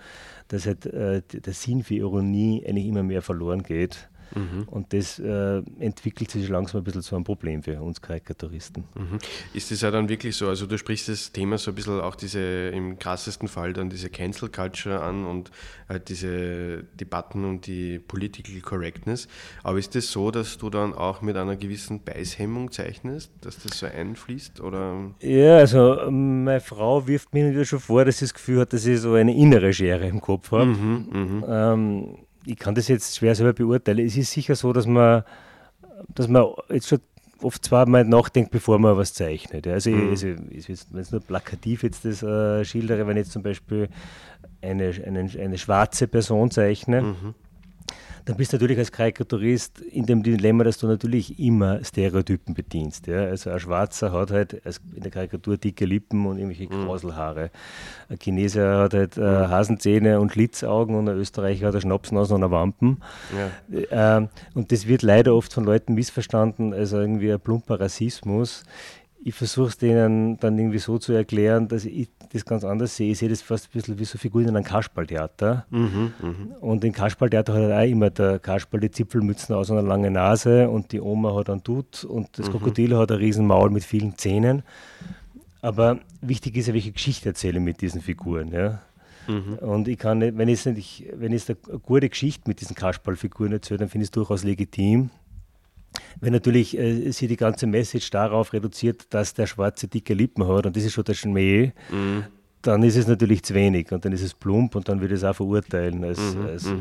dass 0.48 0.66
halt 0.66 0.86
äh, 0.86 1.22
der 1.22 1.52
Sinn 1.52 1.82
für 1.82 1.94
Ironie 1.94 2.64
eigentlich 2.66 2.86
immer 2.86 3.02
mehr 3.02 3.22
verloren 3.22 3.62
geht. 3.62 4.08
Mhm. 4.34 4.64
Und 4.70 4.92
das 4.92 5.18
äh, 5.18 5.62
entwickelt 5.78 6.30
sich 6.30 6.48
langsam 6.48 6.80
ein 6.80 6.84
bisschen 6.84 7.02
zu 7.02 7.14
einem 7.14 7.24
Problem 7.24 7.62
für 7.62 7.80
uns 7.80 8.00
Karikaturisten. 8.00 8.84
Mhm. 8.94 9.18
Ist 9.52 9.70
das 9.70 9.80
ja 9.80 9.90
dann 9.90 10.08
wirklich 10.08 10.36
so, 10.36 10.48
also 10.48 10.66
du 10.66 10.78
sprichst 10.78 11.08
das 11.08 11.32
Thema 11.32 11.58
so 11.58 11.70
ein 11.70 11.74
bisschen 11.74 12.00
auch 12.00 12.14
diese, 12.14 12.40
im 12.68 12.98
krassesten 12.98 13.48
Fall 13.48 13.72
dann 13.72 13.90
diese 13.90 14.10
Cancel 14.10 14.48
Culture 14.48 15.00
an 15.00 15.24
und 15.24 15.50
halt 15.88 16.08
diese 16.08 16.84
Debatten 16.94 17.44
und 17.44 17.66
die 17.66 17.98
Political 17.98 18.60
Correctness. 18.60 19.28
Aber 19.62 19.78
ist 19.78 19.94
das 19.94 20.10
so, 20.10 20.30
dass 20.30 20.58
du 20.58 20.70
dann 20.70 20.94
auch 20.94 21.22
mit 21.22 21.36
einer 21.36 21.56
gewissen 21.56 22.02
Beißhemmung 22.02 22.70
zeichnest, 22.70 23.32
dass 23.40 23.62
das 23.62 23.78
so 23.78 23.86
einfließt? 23.86 24.60
Oder? 24.60 25.14
Ja, 25.20 25.58
also 25.58 26.10
meine 26.10 26.60
Frau 26.60 27.06
wirft 27.06 27.32
mir 27.32 27.64
schon 27.64 27.80
vor, 27.80 28.04
dass 28.04 28.18
sie 28.18 28.24
das 28.24 28.34
Gefühl 28.34 28.60
hat, 28.60 28.72
dass 28.72 28.86
ich 28.86 29.00
so 29.00 29.14
eine 29.14 29.34
innere 29.34 29.72
Schere 29.72 30.06
im 30.06 30.20
Kopf 30.20 30.50
habe. 30.52 30.66
Mhm, 30.66 31.08
mhm. 31.12 31.44
ähm, 31.48 32.16
ich 32.46 32.56
kann 32.56 32.74
das 32.74 32.88
jetzt 32.88 33.16
schwer 33.16 33.34
selber 33.34 33.52
beurteilen. 33.52 34.06
Es 34.06 34.16
ist 34.16 34.30
sicher 34.30 34.54
so, 34.54 34.72
dass 34.72 34.86
man, 34.86 35.24
dass 36.08 36.28
man 36.28 36.46
jetzt 36.70 36.88
schon 36.88 37.00
oft 37.42 37.64
zweimal 37.64 38.04
nachdenkt, 38.04 38.50
bevor 38.50 38.78
man 38.78 38.96
was 38.96 39.12
zeichnet. 39.12 39.66
Also, 39.66 39.90
mhm. 39.90 40.10
also 40.10 40.28
wenn 40.28 41.00
es 41.00 41.10
nur 41.10 41.20
plakativ 41.20 41.82
jetzt 41.82 42.04
das 42.04 42.22
äh, 42.22 42.64
schildere, 42.64 43.06
wenn 43.06 43.16
ich 43.16 43.24
jetzt 43.24 43.32
zum 43.32 43.42
Beispiel 43.42 43.88
eine, 44.62 44.92
eine, 45.04 45.30
eine 45.38 45.58
schwarze 45.58 46.08
Person 46.08 46.50
zeichne, 46.50 47.02
mhm 47.02 47.34
dann 48.24 48.36
bist 48.36 48.52
du 48.52 48.56
natürlich 48.56 48.78
als 48.78 48.90
Karikaturist 48.90 49.80
in 49.80 50.06
dem 50.06 50.22
Dilemma, 50.22 50.64
dass 50.64 50.78
du 50.78 50.86
natürlich 50.86 51.38
immer 51.38 51.84
Stereotypen 51.84 52.54
bedienst. 52.54 53.06
Ja? 53.06 53.24
Also 53.24 53.50
ein 53.50 53.60
Schwarzer 53.60 54.12
hat 54.12 54.30
halt 54.30 54.54
in 54.94 55.02
der 55.02 55.10
Karikatur 55.10 55.58
dicke 55.58 55.84
Lippen 55.84 56.24
und 56.24 56.38
irgendwelche 56.38 56.72
mhm. 56.72 56.86
Krauselhaare. 56.86 57.50
Ein 58.08 58.18
Chineser 58.18 58.78
hat 58.78 58.94
halt 58.94 59.16
äh, 59.18 59.20
mhm. 59.20 59.48
Hasenzähne 59.50 60.20
und 60.20 60.32
Schlitzaugen 60.32 60.96
und 60.96 61.08
ein 61.08 61.16
Österreicher 61.16 61.66
hat 61.66 61.74
eine 61.74 61.82
Schnapsnase 61.82 62.34
und 62.34 62.42
eine 62.42 62.50
Wampen. 62.50 63.02
Ja. 63.70 64.16
Ähm, 64.16 64.28
und 64.54 64.72
das 64.72 64.86
wird 64.86 65.02
leider 65.02 65.34
oft 65.34 65.52
von 65.52 65.64
Leuten 65.64 65.94
missverstanden 65.94 66.72
als 66.72 66.92
irgendwie 66.92 67.32
ein 67.32 67.40
plumper 67.40 67.78
Rassismus 67.78 68.64
ich 69.26 69.34
versuche 69.34 69.68
es 69.68 69.78
denen 69.78 70.36
dann 70.38 70.58
irgendwie 70.58 70.78
so 70.78 70.98
zu 70.98 71.14
erklären, 71.14 71.66
dass 71.66 71.86
ich 71.86 72.10
das 72.34 72.44
ganz 72.44 72.64
anders 72.64 72.96
sehe. 72.96 73.12
Ich 73.12 73.18
sehe 73.18 73.28
das 73.28 73.42
fast 73.42 73.66
ein 73.66 73.70
bisschen 73.72 73.98
wie 73.98 74.04
so 74.04 74.18
Figuren 74.18 74.48
in 74.48 74.56
einem 74.56 74.64
Kasperltheater. 74.64 75.66
Mhm, 75.70 76.12
mh. 76.20 76.56
Und 76.60 76.84
im 76.84 76.92
Kasperltheater 76.92 77.54
hat 77.54 77.62
halt 77.62 77.72
auch 77.72 77.90
immer 77.90 78.10
der 78.10 78.38
Kasperl 78.38 78.80
die 78.80 78.90
Zipfelmützen 78.90 79.54
aus 79.54 79.70
und 79.70 79.78
eine 79.78 79.88
lange 79.88 80.10
Nase 80.10 80.68
und 80.68 80.92
die 80.92 81.00
Oma 81.00 81.34
hat 81.34 81.50
einen 81.50 81.62
Dutt 81.62 82.04
und 82.04 82.38
das 82.38 82.48
mhm. 82.48 82.52
Krokodil 82.52 82.96
hat 82.96 83.10
ein 83.10 83.18
Riesenmaul 83.18 83.70
mit 83.70 83.84
vielen 83.84 84.16
Zähnen. 84.18 84.62
Aber 85.62 85.98
wichtig 86.20 86.56
ist 86.56 86.66
ja, 86.66 86.74
welche 86.74 86.92
Geschichte 86.92 87.30
erzähle 87.30 87.58
ich 87.58 87.64
mit 87.64 87.80
diesen 87.80 88.02
Figuren. 88.02 88.52
Ja? 88.52 88.82
Mhm. 89.26 89.54
Und 89.60 89.88
ich 89.88 89.98
kann 89.98 90.18
nicht, 90.18 90.36
wenn 90.36 90.48
ich 90.48 90.66
wenn 90.66 91.32
ich 91.32 91.48
eine 91.48 91.78
gute 91.78 92.08
Geschichte 92.08 92.42
mit 92.46 92.60
diesen 92.60 92.76
Kasperlfiguren 92.76 93.52
erzähle, 93.52 93.78
dann 93.78 93.88
finde 93.88 94.02
ich 94.02 94.08
es 94.08 94.12
durchaus 94.12 94.44
legitim. 94.44 95.10
Wenn 96.20 96.32
natürlich 96.32 96.76
äh, 96.78 97.10
sie 97.12 97.26
die 97.26 97.36
ganze 97.36 97.66
Message 97.66 98.10
darauf 98.10 98.52
reduziert, 98.52 99.06
dass 99.10 99.34
der 99.34 99.46
Schwarze 99.46 99.88
dicke 99.88 100.14
Lippen 100.14 100.46
hat 100.46 100.66
und 100.66 100.76
das 100.76 100.84
ist 100.84 100.92
schon 100.92 101.04
der 101.04 101.14
Schmäh, 101.14 101.72
mhm. 101.90 102.24
dann 102.62 102.82
ist 102.82 102.96
es 102.96 103.06
natürlich 103.06 103.42
zu 103.42 103.54
wenig 103.54 103.92
und 103.92 104.04
dann 104.04 104.12
ist 104.12 104.22
es 104.22 104.32
plump 104.32 104.74
und 104.74 104.88
dann 104.88 105.00
würde 105.00 105.14
ich 105.14 105.20
es 105.20 105.24
auch 105.24 105.34
verurteilen, 105.34 106.02
als, 106.04 106.18
mhm. 106.18 106.46
als 106.46 106.64
mhm. 106.64 106.72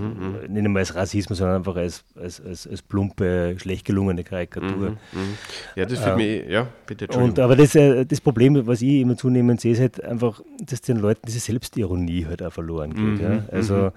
mhm. 0.47 0.53
nicht 0.53 0.65
einmal 0.65 0.81
als 0.81 0.95
Rassismus, 0.95 1.37
sondern 1.39 1.57
einfach 1.57 1.75
als, 1.75 2.05
als, 2.15 2.41
als, 2.41 2.67
als 2.67 2.81
plumpe, 2.81 3.55
schlecht 3.57 3.85
gelungene 3.85 4.23
Karikatur. 4.23 4.91
Mhm, 4.91 4.97
mhm. 5.11 5.37
Ja, 5.75 5.85
das 5.85 5.99
für 5.99 6.15
mich, 6.15 6.47
ja, 6.47 6.67
bitte, 6.85 7.07
und, 7.07 7.39
Aber 7.39 7.55
das, 7.55 7.75
äh, 7.75 8.05
das 8.05 8.21
Problem, 8.21 8.65
was 8.65 8.81
ich 8.81 9.01
immer 9.01 9.17
zunehmend 9.17 9.61
sehe, 9.61 9.73
ist 9.73 9.79
halt 9.79 10.03
einfach, 10.03 10.41
dass 10.61 10.81
den 10.81 10.97
Leuten 10.97 11.21
diese 11.27 11.39
Selbstironie 11.39 12.25
halt 12.25 12.41
auch 12.43 12.53
verloren 12.53 12.93
geht. 12.93 13.21
Ja? 13.21 13.43
Also 13.51 13.91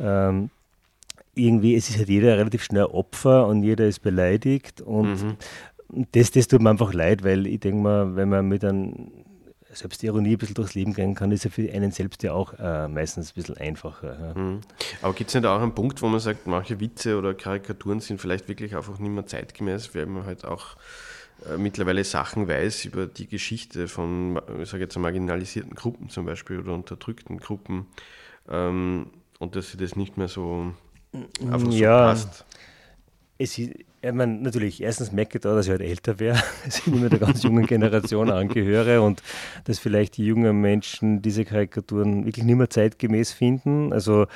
ähm, 0.00 0.50
irgendwie, 1.46 1.74
es 1.74 1.88
ist 1.88 1.98
halt 1.98 2.08
jeder 2.08 2.36
relativ 2.36 2.62
schnell 2.62 2.84
Opfer 2.84 3.46
und 3.46 3.62
jeder 3.62 3.86
ist 3.86 4.00
beleidigt 4.00 4.80
und 4.80 5.24
mhm. 5.24 6.06
das, 6.12 6.30
das 6.30 6.48
tut 6.48 6.62
mir 6.62 6.70
einfach 6.70 6.92
leid, 6.92 7.24
weil 7.24 7.46
ich 7.46 7.60
denke 7.60 7.82
mal, 7.82 8.16
wenn 8.16 8.28
man 8.28 8.48
mit 8.48 8.64
einem 8.64 9.10
Selbstironie 9.72 10.32
ein 10.32 10.38
bisschen 10.38 10.54
durchs 10.54 10.74
Leben 10.74 10.94
gehen 10.94 11.14
kann, 11.14 11.30
ist 11.30 11.44
ja 11.44 11.50
für 11.50 11.70
einen 11.72 11.92
selbst 11.92 12.22
ja 12.22 12.32
auch 12.32 12.54
äh, 12.58 12.88
meistens 12.88 13.30
ein 13.30 13.34
bisschen 13.34 13.56
einfacher. 13.56 14.18
Ja. 14.20 14.40
Mhm. 14.40 14.60
Aber 15.02 15.14
gibt 15.14 15.30
es 15.30 15.34
nicht 15.34 15.46
auch 15.46 15.60
einen 15.60 15.74
Punkt, 15.74 16.02
wo 16.02 16.08
man 16.08 16.20
sagt, 16.20 16.46
manche 16.46 16.80
Witze 16.80 17.16
oder 17.16 17.34
Karikaturen 17.34 18.00
sind 18.00 18.20
vielleicht 18.20 18.48
wirklich 18.48 18.74
einfach 18.74 18.98
nicht 18.98 19.10
mehr 19.10 19.26
zeitgemäß, 19.26 19.94
weil 19.94 20.06
man 20.06 20.26
halt 20.26 20.44
auch 20.44 20.76
äh, 21.48 21.56
mittlerweile 21.56 22.04
Sachen 22.04 22.48
weiß 22.48 22.84
über 22.84 23.06
die 23.06 23.28
Geschichte 23.28 23.86
von, 23.86 24.40
ich 24.60 24.68
sage 24.68 24.82
jetzt 24.82 24.98
marginalisierten 24.98 25.74
Gruppen 25.74 26.08
zum 26.08 26.26
Beispiel 26.26 26.58
oder 26.58 26.74
unterdrückten 26.74 27.38
Gruppen 27.38 27.86
ähm, 28.48 29.06
und 29.38 29.56
dass 29.56 29.70
sie 29.70 29.78
das 29.78 29.94
nicht 29.94 30.16
mehr 30.16 30.28
so 30.28 30.72
einfach 31.40 31.70
so 31.70 31.78
ja, 31.78 32.08
passt. 32.08 32.44
Es 33.38 33.58
ist, 33.58 33.70
ich 34.02 34.12
meine, 34.12 34.34
natürlich, 34.34 34.82
erstens 34.82 35.12
merke 35.12 35.38
ich 35.38 35.42
da, 35.42 35.54
dass 35.54 35.66
ich 35.66 35.70
halt 35.70 35.82
älter 35.82 36.18
wäre, 36.18 36.42
dass 36.64 36.78
ich 36.78 36.86
nicht 36.86 37.00
mehr 37.00 37.10
der 37.10 37.18
ganz 37.18 37.42
jungen 37.42 37.66
Generation 37.66 38.30
angehöre 38.30 39.02
und 39.02 39.22
dass 39.64 39.78
vielleicht 39.78 40.16
die 40.16 40.24
jungen 40.24 40.60
Menschen 40.60 41.22
diese 41.22 41.44
Karikaturen 41.44 42.24
wirklich 42.24 42.44
nicht 42.44 42.56
mehr 42.56 42.70
zeitgemäß 42.70 43.32
finden. 43.32 43.92
Also 43.92 44.26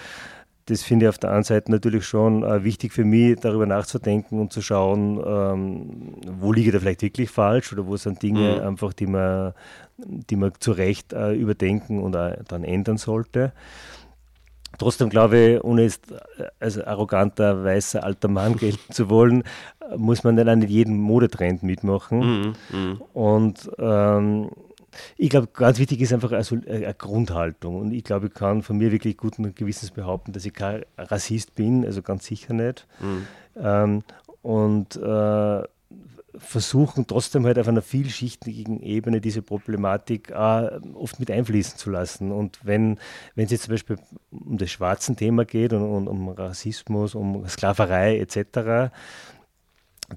das 0.67 0.83
finde 0.83 1.07
ich 1.07 1.09
auf 1.11 1.19
der 1.19 1.31
einen 1.31 1.45
Seite 1.45 1.71
natürlich 1.71 2.07
schon 2.07 2.43
äh, 2.43 2.65
wichtig 2.65 2.93
für 2.93 3.05
mich, 3.05 3.39
darüber 3.41 3.67
nachzudenken 3.67 4.41
und 4.41 4.53
zu 4.53 4.63
schauen, 4.63 5.23
ähm, 5.25 6.15
wo 6.41 6.53
liege 6.53 6.73
da 6.73 6.81
vielleicht 6.81 7.03
wirklich 7.03 7.31
falsch 7.31 7.73
oder 7.73 7.87
wo 7.87 7.97
sind 7.97 8.23
Dinge 8.23 8.57
mhm. 8.57 8.69
einfach, 8.69 8.95
die 8.95 9.07
man, 9.07 9.53
die 9.99 10.37
man 10.37 10.53
zu 10.59 10.73
Recht 10.73 11.13
äh, 11.13 11.35
überdenken 11.35 12.03
und 12.03 12.15
äh, 12.15 12.39
dann 12.49 12.65
ändern 12.65 12.97
sollte. 12.97 13.53
Trotzdem 14.79 15.09
glaube 15.09 15.39
ich, 15.39 15.65
ohne 15.65 15.83
jetzt 15.83 16.13
als 16.61 16.79
arroganter, 16.79 17.65
weißer, 17.65 18.03
alter 18.05 18.29
Mann 18.29 18.57
gelten 18.59 18.93
zu 18.93 19.11
wollen, 19.11 19.45
muss 19.97 20.25
man 20.25 20.37
dann 20.37 20.49
auch 20.49 20.57
nicht 20.57 20.71
jeden 20.71 20.99
Modetrend 20.99 21.63
mitmachen. 21.63 22.19
Mhm, 22.19 22.55
mh. 22.71 22.97
Und 23.13 23.71
ähm, 23.79 24.51
ich 25.17 25.31
glaube, 25.31 25.49
ganz 25.53 25.79
wichtig 25.79 26.01
ist 26.01 26.13
einfach 26.13 26.33
also 26.33 26.57
eine 26.67 26.95
Grundhaltung. 26.95 27.81
Und 27.81 27.93
ich 27.93 28.05
glaube, 28.05 28.29
ich 28.29 28.35
kann 28.35 28.63
von 28.63 28.79
mir 28.79 28.93
wirklich 28.93 29.17
guten 29.17 29.55
Gewissens 29.55 29.91
behaupten, 29.91 30.33
dass 30.33 30.45
ich 30.45 30.55
kein 30.55 30.85
Rassist 30.97 31.55
bin, 31.55 31.85
also 31.85 32.03
ganz 32.03 32.27
sicher 32.27 32.55
nicht. 32.55 32.87
Mhm. 33.01 33.27
Ähm, 33.57 34.03
und 34.43 34.97
äh, 34.97 35.63
versuchen 36.39 37.07
trotzdem 37.07 37.45
halt 37.47 37.59
auf 37.59 37.69
einer 37.69 37.83
vielschichtigen 37.83 38.81
Ebene 38.81 39.21
diese 39.21 39.43
Problematik 39.43 40.31
äh, 40.31 40.35
oft 40.95 41.21
mit 41.21 41.31
einfließen 41.31 41.79
zu 41.79 41.91
lassen. 41.91 42.33
Und 42.33 42.61
wenn 42.63 42.99
es 43.37 43.51
jetzt 43.51 43.65
zum 43.65 43.75
Beispiel 43.75 43.99
um 44.31 44.59
das 44.59 44.71
schwarzen 44.71 45.17
Thema 45.17 45.45
geht 45.45 45.73
und, 45.73 45.83
und 45.83 46.09
um 46.09 46.29
Rassismus, 46.29 47.15
um 47.15 47.47
Sklaverei 47.49 48.19
etc., 48.19 48.91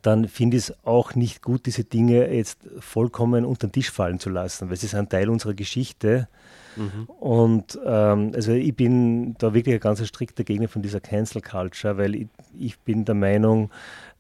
dann 0.02 0.28
finde 0.28 0.58
ich 0.58 0.64
es 0.64 0.86
auch 0.86 1.16
nicht 1.16 1.42
gut, 1.42 1.66
diese 1.66 1.86
Dinge 1.86 2.34
jetzt 2.34 2.60
vollkommen 2.80 3.46
unter 3.46 3.68
den 3.68 3.72
Tisch 3.72 3.90
fallen 3.90 4.20
zu 4.20 4.30
lassen, 4.30 4.70
weil 4.70 4.76
sie 4.76 4.88
sind 4.88 5.10
Teil 5.10 5.30
unserer 5.30 5.54
Geschichte. 5.54 6.28
Mhm. 6.76 7.06
Und 7.06 7.80
ähm, 7.86 8.32
also 8.36 8.52
ich 8.52 8.76
bin 8.76 9.36
da 9.38 9.54
wirklich 9.54 9.76
ein 9.76 9.80
ganz 9.80 10.06
strikter 10.06 10.44
Gegner 10.44 10.68
von 10.68 10.82
dieser 10.82 11.00
Cancel 11.00 11.42
Culture, 11.42 11.98
weil 11.98 12.16
ich, 12.16 12.28
ich 12.58 12.80
bin 12.80 13.06
der 13.06 13.16
Meinung, 13.16 13.72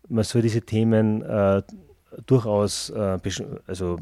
man 0.07 0.23
soll 0.23 0.41
diese 0.41 0.61
Themen 0.61 1.21
äh, 1.21 1.61
durchaus 2.25 2.89
äh, 2.89 3.19
also, 3.67 3.97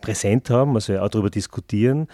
präsent 0.00 0.50
haben, 0.50 0.74
also 0.74 0.98
auch 0.98 1.08
darüber 1.08 1.30
diskutieren. 1.30 2.08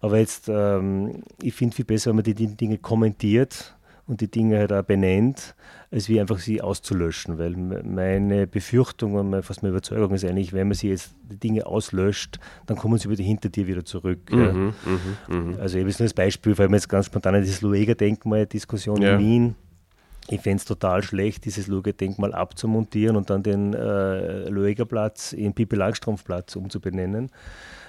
Aber 0.00 0.18
jetzt, 0.18 0.48
ähm, 0.48 1.22
ich 1.42 1.54
finde 1.54 1.74
viel 1.74 1.84
besser, 1.84 2.10
wenn 2.10 2.16
man 2.16 2.24
die, 2.24 2.34
die, 2.34 2.46
Dinge 2.46 2.78
kommentiert 2.78 3.76
und 4.06 4.20
die 4.20 4.30
Dinge 4.30 4.58
halt 4.58 4.72
auch 4.72 4.84
benennt, 4.84 5.56
als 5.90 6.08
wie 6.08 6.20
einfach 6.20 6.38
sie 6.38 6.62
auszulöschen. 6.62 7.38
Weil 7.38 7.56
meine 7.56 8.46
Befürchtung 8.46 9.14
und 9.14 9.42
fast 9.42 9.62
meine 9.62 9.72
Überzeugung 9.72 10.14
ist 10.14 10.24
eigentlich, 10.24 10.52
wenn 10.52 10.68
man 10.68 10.74
sie 10.74 10.90
jetzt 10.90 11.14
die 11.30 11.36
Dinge 11.36 11.66
auslöscht, 11.66 12.38
dann 12.66 12.76
kommen 12.76 12.98
sie 12.98 13.10
wieder 13.10 13.24
hinter 13.24 13.48
dir 13.48 13.66
wieder 13.66 13.84
zurück. 13.84 14.20
Mhm, 14.30 14.38
ja. 14.38 14.52
mh, 14.52 14.72
mh. 15.36 15.58
Also 15.58 15.76
ich 15.76 15.82
habe 15.82 15.90
jetzt 15.90 15.98
nur 15.98 16.06
das 16.06 16.14
Beispiel, 16.14 16.56
weil 16.56 16.68
mir 16.68 16.76
jetzt 16.76 16.88
ganz 16.88 17.06
spontan 17.06 17.34
an 17.34 17.42
diese 17.42 17.66
Lueger-Denkmal-Diskussion 17.66 19.02
ja. 19.02 19.14
in 19.14 19.18
Wien 19.18 19.54
ich 20.30 20.40
fände 20.40 20.58
es 20.58 20.64
total 20.64 21.02
schlecht, 21.02 21.44
dieses 21.44 21.66
Luge-Denkmal 21.66 22.34
abzumontieren 22.34 23.16
und 23.16 23.30
dann 23.30 23.42
den 23.42 23.74
äh, 23.74 24.48
Lueger-Platz 24.48 25.32
in 25.32 25.54
Pippi 25.54 25.76
Langstrumpf-Platz 25.76 26.56
umzubenennen 26.56 27.30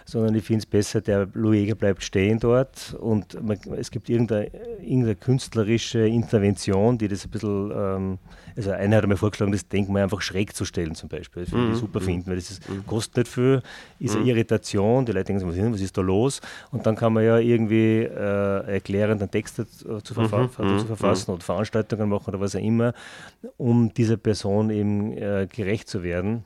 sondern 0.09 0.33
ich 0.33 0.43
finde 0.43 0.59
es 0.59 0.65
besser, 0.65 1.01
der 1.01 1.27
Lueger 1.33 1.75
bleibt 1.75 2.03
stehen 2.03 2.39
dort 2.39 2.95
und 2.99 3.41
man, 3.43 3.59
es 3.77 3.91
gibt 3.91 4.09
irgendeine, 4.09 4.47
irgendeine, 4.79 5.15
künstlerische 5.15 5.99
Intervention, 5.99 6.97
die 6.97 7.07
das 7.07 7.25
ein 7.25 7.29
bisschen, 7.29 7.71
ähm, 7.75 8.17
also 8.55 8.71
einer 8.71 8.97
hat 8.97 9.07
mir 9.07 9.17
vorgeschlagen, 9.17 9.51
das 9.51 9.67
Denkmal 9.67 10.03
einfach 10.03 10.21
schräg 10.21 10.55
zu 10.55 10.65
stellen 10.65 10.95
zum 10.95 11.09
Beispiel. 11.09 11.43
Das 11.43 11.51
würde 11.51 11.67
ich 11.67 11.73
mhm. 11.73 11.79
super 11.79 11.99
mhm. 11.99 12.05
finden, 12.05 12.29
weil 12.29 12.37
das 12.37 12.49
ist, 12.49 12.67
mhm. 12.67 12.85
kostet 12.87 13.17
nicht 13.17 13.27
viel, 13.27 13.61
ist 13.99 14.15
eine 14.15 14.25
Irritation, 14.25 15.05
die 15.05 15.11
Leute 15.11 15.25
denken, 15.25 15.47
ist, 15.47 15.73
was 15.73 15.81
ist 15.81 15.97
da 15.97 16.01
los? 16.01 16.41
Und 16.71 16.85
dann 16.85 16.95
kann 16.95 17.13
man 17.13 17.23
ja 17.23 17.37
irgendwie 17.37 17.99
äh, 18.01 18.73
erklären, 18.73 19.19
einen 19.19 19.29
Text 19.29 19.57
zu, 19.57 20.01
zu, 20.01 20.13
verfa 20.13 20.49
zu 20.49 20.85
verfassen 20.85 21.31
oder 21.31 21.43
Veranstaltungen 21.43 22.09
machen 22.09 22.29
oder 22.29 22.39
was 22.39 22.55
auch 22.55 22.61
immer, 22.61 22.93
um 23.57 23.93
dieser 23.93 24.17
Person 24.17 24.71
eben 24.71 25.13
äh, 25.13 25.47
gerecht 25.47 25.87
zu 25.87 26.01
werden. 26.01 26.43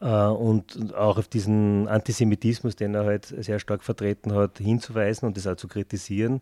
Äh, 0.00 0.06
und 0.06 0.94
auch 0.94 1.18
auf 1.18 1.28
diesen 1.28 1.88
Antisemitismus, 1.88 2.76
den 2.76 2.94
er 2.94 3.04
halt 3.04 3.26
sehr 3.26 3.58
stark 3.58 3.82
vertreten 3.82 4.32
hat, 4.32 4.58
hinzuweisen 4.58 5.26
und 5.26 5.36
das 5.36 5.46
auch 5.46 5.56
zu 5.56 5.68
kritisieren. 5.68 6.40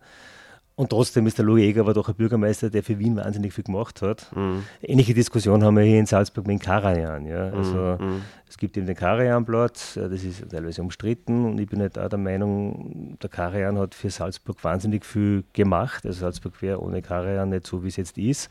Und 0.79 0.91
trotzdem 0.91 1.27
ist 1.27 1.39
der 1.39 1.45
Louis 1.47 1.65
Eger 1.65 1.81
aber 1.81 1.95
doch 1.95 2.07
ein 2.11 2.15
Bürgermeister, 2.15 2.69
der 2.69 2.83
für 2.83 2.99
Wien 2.99 3.17
wahnsinnig 3.17 3.55
viel 3.55 3.65
gemacht 3.65 4.03
hat. 4.03 4.31
Mhm. 4.37 4.63
Ähnliche 4.83 5.15
Diskussion 5.15 5.65
haben 5.65 5.75
wir 5.75 5.85
hier 5.85 5.99
in 5.99 6.05
Salzburg 6.05 6.47
mit 6.47 6.61
dem 6.61 6.63
Karajan. 6.63 7.25
Ja? 7.25 7.49
Also 7.49 7.97
mhm. 7.99 8.21
es 8.47 8.59
gibt 8.59 8.77
eben 8.77 8.85
den 8.85 8.95
Karajanplatz, 8.95 9.95
das 9.95 10.23
ist 10.23 10.51
teilweise 10.51 10.83
umstritten 10.83 11.47
und 11.47 11.59
ich 11.59 11.67
bin 11.67 11.81
halt 11.81 11.99
auch 11.99 12.11
der 12.11 12.19
Meinung, 12.19 13.17
der 13.23 13.31
Karajan 13.31 13.79
hat 13.79 13.95
für 13.95 14.11
Salzburg 14.11 14.63
wahnsinnig 14.65 15.07
viel 15.07 15.45
gemacht. 15.55 16.05
Also 16.05 16.21
Salzburg 16.21 16.61
wäre 16.61 16.83
ohne 16.83 17.01
Karajan 17.01 17.49
nicht 17.49 17.67
so, 17.67 17.83
wie 17.83 17.89
es 17.89 17.97
jetzt 17.97 18.19
ist. 18.19 18.51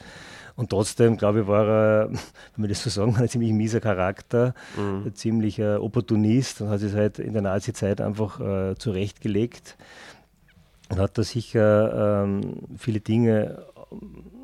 Und 0.55 0.71
trotzdem, 0.71 1.17
glaube 1.17 1.41
ich, 1.41 1.47
war 1.47 1.67
er, 1.67 2.09
wenn 2.09 2.19
man 2.57 2.69
das 2.69 2.81
so 2.81 2.89
sagen 2.89 3.13
kann, 3.13 3.21
ein 3.21 3.29
ziemlich 3.29 3.53
mieser 3.53 3.81
Charakter, 3.81 4.55
mhm. 4.75 5.03
ein 5.05 5.13
ziemlicher 5.13 5.79
Opportunist 5.83 6.61
und 6.61 6.69
hat 6.69 6.79
sich 6.79 6.93
halt 6.93 7.19
in 7.19 7.33
der 7.33 7.43
Nazi-Zeit 7.43 8.01
einfach 8.01 8.39
äh, 8.39 8.75
zurechtgelegt 8.79 9.77
und 10.89 10.99
hat 10.99 11.17
da 11.17 11.23
sicher 11.23 12.23
ähm, 12.23 12.59
viele 12.77 12.99
Dinge 12.99 13.65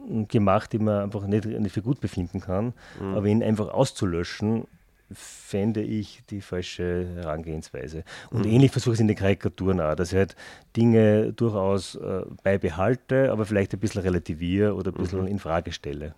ähm, 0.10 0.28
gemacht, 0.28 0.74
die 0.74 0.80
man 0.80 1.04
einfach 1.04 1.28
nicht, 1.28 1.46
nicht 1.46 1.74
für 1.74 1.82
gut 1.82 2.02
befinden 2.02 2.42
kann. 2.42 2.74
Mhm. 3.00 3.16
Aber 3.16 3.28
ihn 3.28 3.44
einfach 3.44 3.70
auszulöschen, 3.70 4.66
fände 5.14 5.82
ich 5.82 6.24
die 6.30 6.42
falsche 6.42 7.06
Herangehensweise. 7.16 8.04
Und 8.30 8.46
mhm. 8.46 8.52
ähnlich 8.52 8.72
versuche 8.72 8.94
ich 8.94 8.98
es 8.98 9.02
in 9.02 9.08
den 9.08 9.18
Karikaturen 9.18 9.80
auch, 9.82 9.96
dass 9.96 10.12
ich 10.12 10.18
halt 10.18 10.36
Dinge 10.76 11.34
durchaus 11.34 11.96
äh, 11.96 12.22
beibehalte, 12.44 13.32
aber 13.32 13.46
vielleicht 13.46 13.74
ein 13.74 13.80
bisschen 13.80 14.02
relativiere 14.02 14.74
oder 14.74 14.92
ein 14.92 14.98
bisschen 14.98 15.22
mhm. 15.22 15.28
in 15.28 15.40
Frage 15.40 15.72
stelle. 15.72 16.16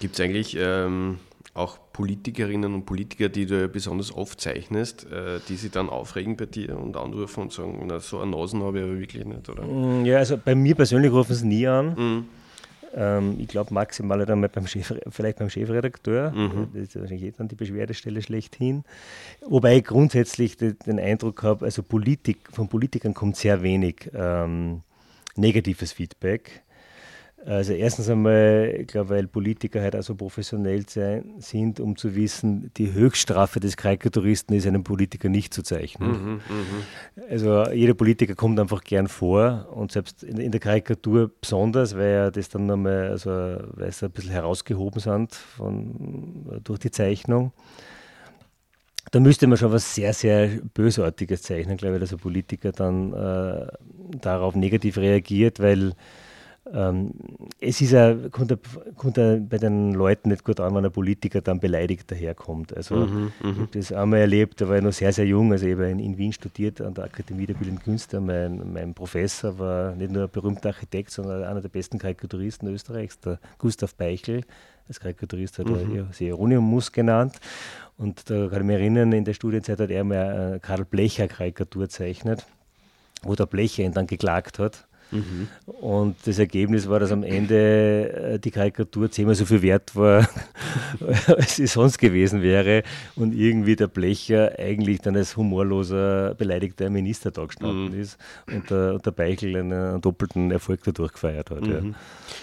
Gibt 0.00 0.14
es 0.14 0.20
eigentlich 0.20 0.56
ähm, 0.58 1.18
auch 1.58 1.78
Politikerinnen 1.92 2.74
und 2.74 2.86
Politiker, 2.86 3.28
die 3.28 3.46
du 3.46 3.68
besonders 3.68 4.14
oft 4.14 4.40
zeichnest, 4.40 5.10
äh, 5.10 5.40
die 5.48 5.56
sich 5.56 5.70
dann 5.70 5.88
aufregen 5.88 6.36
bei 6.36 6.46
dir 6.46 6.78
und 6.78 6.96
anrufen 6.96 7.42
und 7.42 7.52
sagen, 7.52 7.84
na, 7.86 8.00
so 8.00 8.20
eine 8.20 8.30
Nasen 8.30 8.62
habe 8.62 8.78
ich 8.78 8.84
aber 8.84 8.98
wirklich 8.98 9.24
nicht, 9.24 9.48
oder? 9.48 9.64
Mm, 9.64 10.04
ja, 10.04 10.18
also 10.18 10.38
bei 10.38 10.54
mir 10.54 10.74
persönlich 10.74 11.12
rufen 11.12 11.34
sie 11.34 11.46
nie 11.46 11.66
an. 11.66 11.94
Mhm. 11.94 12.24
Ähm, 12.94 13.36
ich 13.38 13.48
glaube 13.48 13.74
maximal 13.74 14.24
dann 14.24 14.40
mal 14.40 14.48
beim 14.48 14.66
Chef, 14.66 14.94
vielleicht 15.10 15.38
beim 15.38 15.50
Chefredakteur. 15.50 16.30
Mhm. 16.30 16.68
Das 16.72 16.82
ist 16.82 17.00
wahrscheinlich 17.00 17.28
eh 17.28 17.34
dann 17.36 17.48
die 17.48 17.54
Beschwerdestelle 17.54 18.22
schlechthin. 18.22 18.84
Wobei 19.46 19.78
ich 19.78 19.84
grundsätzlich 19.84 20.56
den, 20.56 20.76
den 20.86 20.98
Eindruck 20.98 21.42
habe, 21.42 21.64
also 21.64 21.82
Politik, 21.82 22.38
von 22.52 22.68
Politikern 22.68 23.14
kommt 23.14 23.36
sehr 23.36 23.62
wenig 23.62 24.10
ähm, 24.14 24.82
negatives 25.36 25.92
Feedback. 25.92 26.62
Also 27.46 27.72
erstens 27.72 28.10
einmal, 28.10 28.74
ich 28.80 28.88
glaube, 28.88 29.10
weil 29.10 29.26
Politiker 29.26 29.80
halt 29.80 29.94
auch 29.96 30.02
so 30.02 30.14
professionell 30.14 30.88
sein, 30.88 31.34
sind, 31.38 31.80
um 31.80 31.96
zu 31.96 32.14
wissen, 32.14 32.70
die 32.76 32.92
Höchststrafe 32.92 33.60
des 33.60 33.76
Karikaturisten 33.76 34.56
ist, 34.56 34.66
einen 34.66 34.84
Politiker 34.84 35.28
nicht 35.28 35.54
zu 35.54 35.62
zeichnen. 35.62 36.10
Mhm, 36.10 36.32
mhm. 36.34 37.22
also 37.30 37.70
jeder 37.70 37.94
Politiker 37.94 38.34
kommt 38.34 38.58
einfach 38.58 38.82
gern 38.82 39.08
vor 39.08 39.68
und 39.72 39.92
selbst 39.92 40.24
in, 40.24 40.38
in 40.38 40.50
der 40.50 40.60
Karikatur 40.60 41.30
besonders, 41.40 41.96
weil 41.96 42.10
ja 42.10 42.30
das 42.30 42.48
dann 42.48 42.66
nochmal, 42.66 43.08
also 43.08 43.30
weil 43.30 43.92
sie 43.92 44.06
ein 44.06 44.12
bisschen 44.12 44.32
herausgehoben 44.32 45.00
sind 45.00 45.34
von, 45.34 46.60
durch 46.64 46.80
die 46.80 46.90
Zeichnung. 46.90 47.52
Da 49.10 49.20
müsste 49.20 49.46
man 49.46 49.56
schon 49.56 49.72
was 49.72 49.94
sehr, 49.94 50.12
sehr 50.12 50.48
Bösartiges 50.74 51.42
zeichnen, 51.42 51.76
glaube 51.76 51.94
ich, 51.94 52.00
dass 52.00 52.12
ein 52.12 52.18
Politiker 52.18 52.72
dann 52.72 53.12
äh, 53.14 53.66
darauf 54.20 54.54
negativ 54.54 54.98
reagiert, 54.98 55.60
weil 55.60 55.94
ähm, 56.72 57.12
es 57.60 57.80
ist 57.80 57.92
ja, 57.92 58.14
kommt, 58.30 58.56
kommt 58.96 59.14
bei 59.14 59.58
den 59.58 59.94
Leuten 59.94 60.28
nicht 60.28 60.44
gut 60.44 60.60
an, 60.60 60.74
wenn 60.74 60.84
ein 60.84 60.92
Politiker 60.92 61.40
dann 61.40 61.60
beleidigt 61.60 62.10
daherkommt. 62.10 62.76
Also 62.76 62.96
mhm, 62.96 63.32
ich 63.40 63.46
habe 63.46 63.68
das 63.72 63.92
einmal 63.92 64.20
erlebt, 64.20 64.60
da 64.60 64.68
war 64.68 64.76
ich 64.76 64.82
noch 64.82 64.92
sehr, 64.92 65.12
sehr 65.12 65.26
jung, 65.26 65.52
also 65.52 65.66
ich 65.66 65.74
habe 65.74 65.90
in, 65.90 65.98
in 65.98 66.18
Wien 66.18 66.32
studiert 66.32 66.80
an 66.80 66.94
der 66.94 67.04
Akademie 67.04 67.46
der 67.46 67.54
Bildenden 67.54 67.82
Künste. 67.82 68.20
Mein, 68.20 68.72
mein 68.72 68.94
Professor 68.94 69.58
war 69.58 69.94
nicht 69.94 70.12
nur 70.12 70.24
ein 70.24 70.30
berühmter 70.30 70.70
Architekt, 70.70 71.10
sondern 71.10 71.44
einer 71.44 71.60
der 71.60 71.68
besten 71.68 71.98
Karikaturisten 71.98 72.68
Österreichs, 72.68 73.18
der 73.20 73.38
Gustav 73.58 73.94
Beichel. 73.94 74.42
Als 74.86 75.00
Karikaturist 75.00 75.58
hat 75.58 75.68
mhm. 75.68 75.94
er 75.94 76.12
Seronium-Mus 76.12 76.92
genannt. 76.92 77.40
Und 77.96 78.30
da 78.30 78.48
kann 78.48 78.60
ich 78.60 78.66
mich 78.66 78.76
erinnern, 78.76 79.12
in 79.12 79.24
der 79.24 79.34
Studienzeit 79.34 79.80
hat 79.80 79.90
er 79.90 80.04
mal 80.04 80.60
Karl 80.60 80.84
Blecher 80.84 81.28
Karikatur 81.28 81.88
zeichnet, 81.88 82.46
wo 83.22 83.34
der 83.34 83.46
Blecher 83.46 83.82
ihn 83.82 83.92
dann 83.92 84.06
geklagt 84.06 84.58
hat 84.58 84.87
Mhm. 85.10 85.48
Und 85.66 86.16
das 86.24 86.38
Ergebnis 86.38 86.88
war, 86.88 87.00
dass 87.00 87.12
am 87.12 87.22
Ende 87.22 88.34
äh, 88.34 88.38
die 88.38 88.50
Karikatur 88.50 89.10
zehnmal 89.10 89.34
so 89.34 89.44
viel 89.44 89.62
wert 89.62 89.96
war, 89.96 90.28
als 91.26 91.56
sie 91.56 91.66
sonst 91.66 91.98
gewesen 91.98 92.42
wäre. 92.42 92.82
Und 93.16 93.34
irgendwie 93.34 93.76
der 93.76 93.88
Blecher 93.88 94.52
eigentlich 94.58 95.00
dann 95.00 95.16
als 95.16 95.36
humorloser, 95.36 96.34
beleidigter 96.34 96.90
Minister 96.90 97.30
da 97.30 97.44
gestanden 97.44 97.94
mhm. 97.94 98.00
ist 98.00 98.18
und 98.46 98.70
der, 98.70 98.94
und 98.94 99.06
der 99.06 99.10
Beichel 99.12 99.56
einen, 99.56 100.00
doppelten 100.00 100.50
Erfolg 100.50 100.80
dadurch 100.84 101.12
gefeiert 101.12 101.50
hat. 101.50 101.62
Mhm. 101.62 101.70
Ja. 101.72 101.82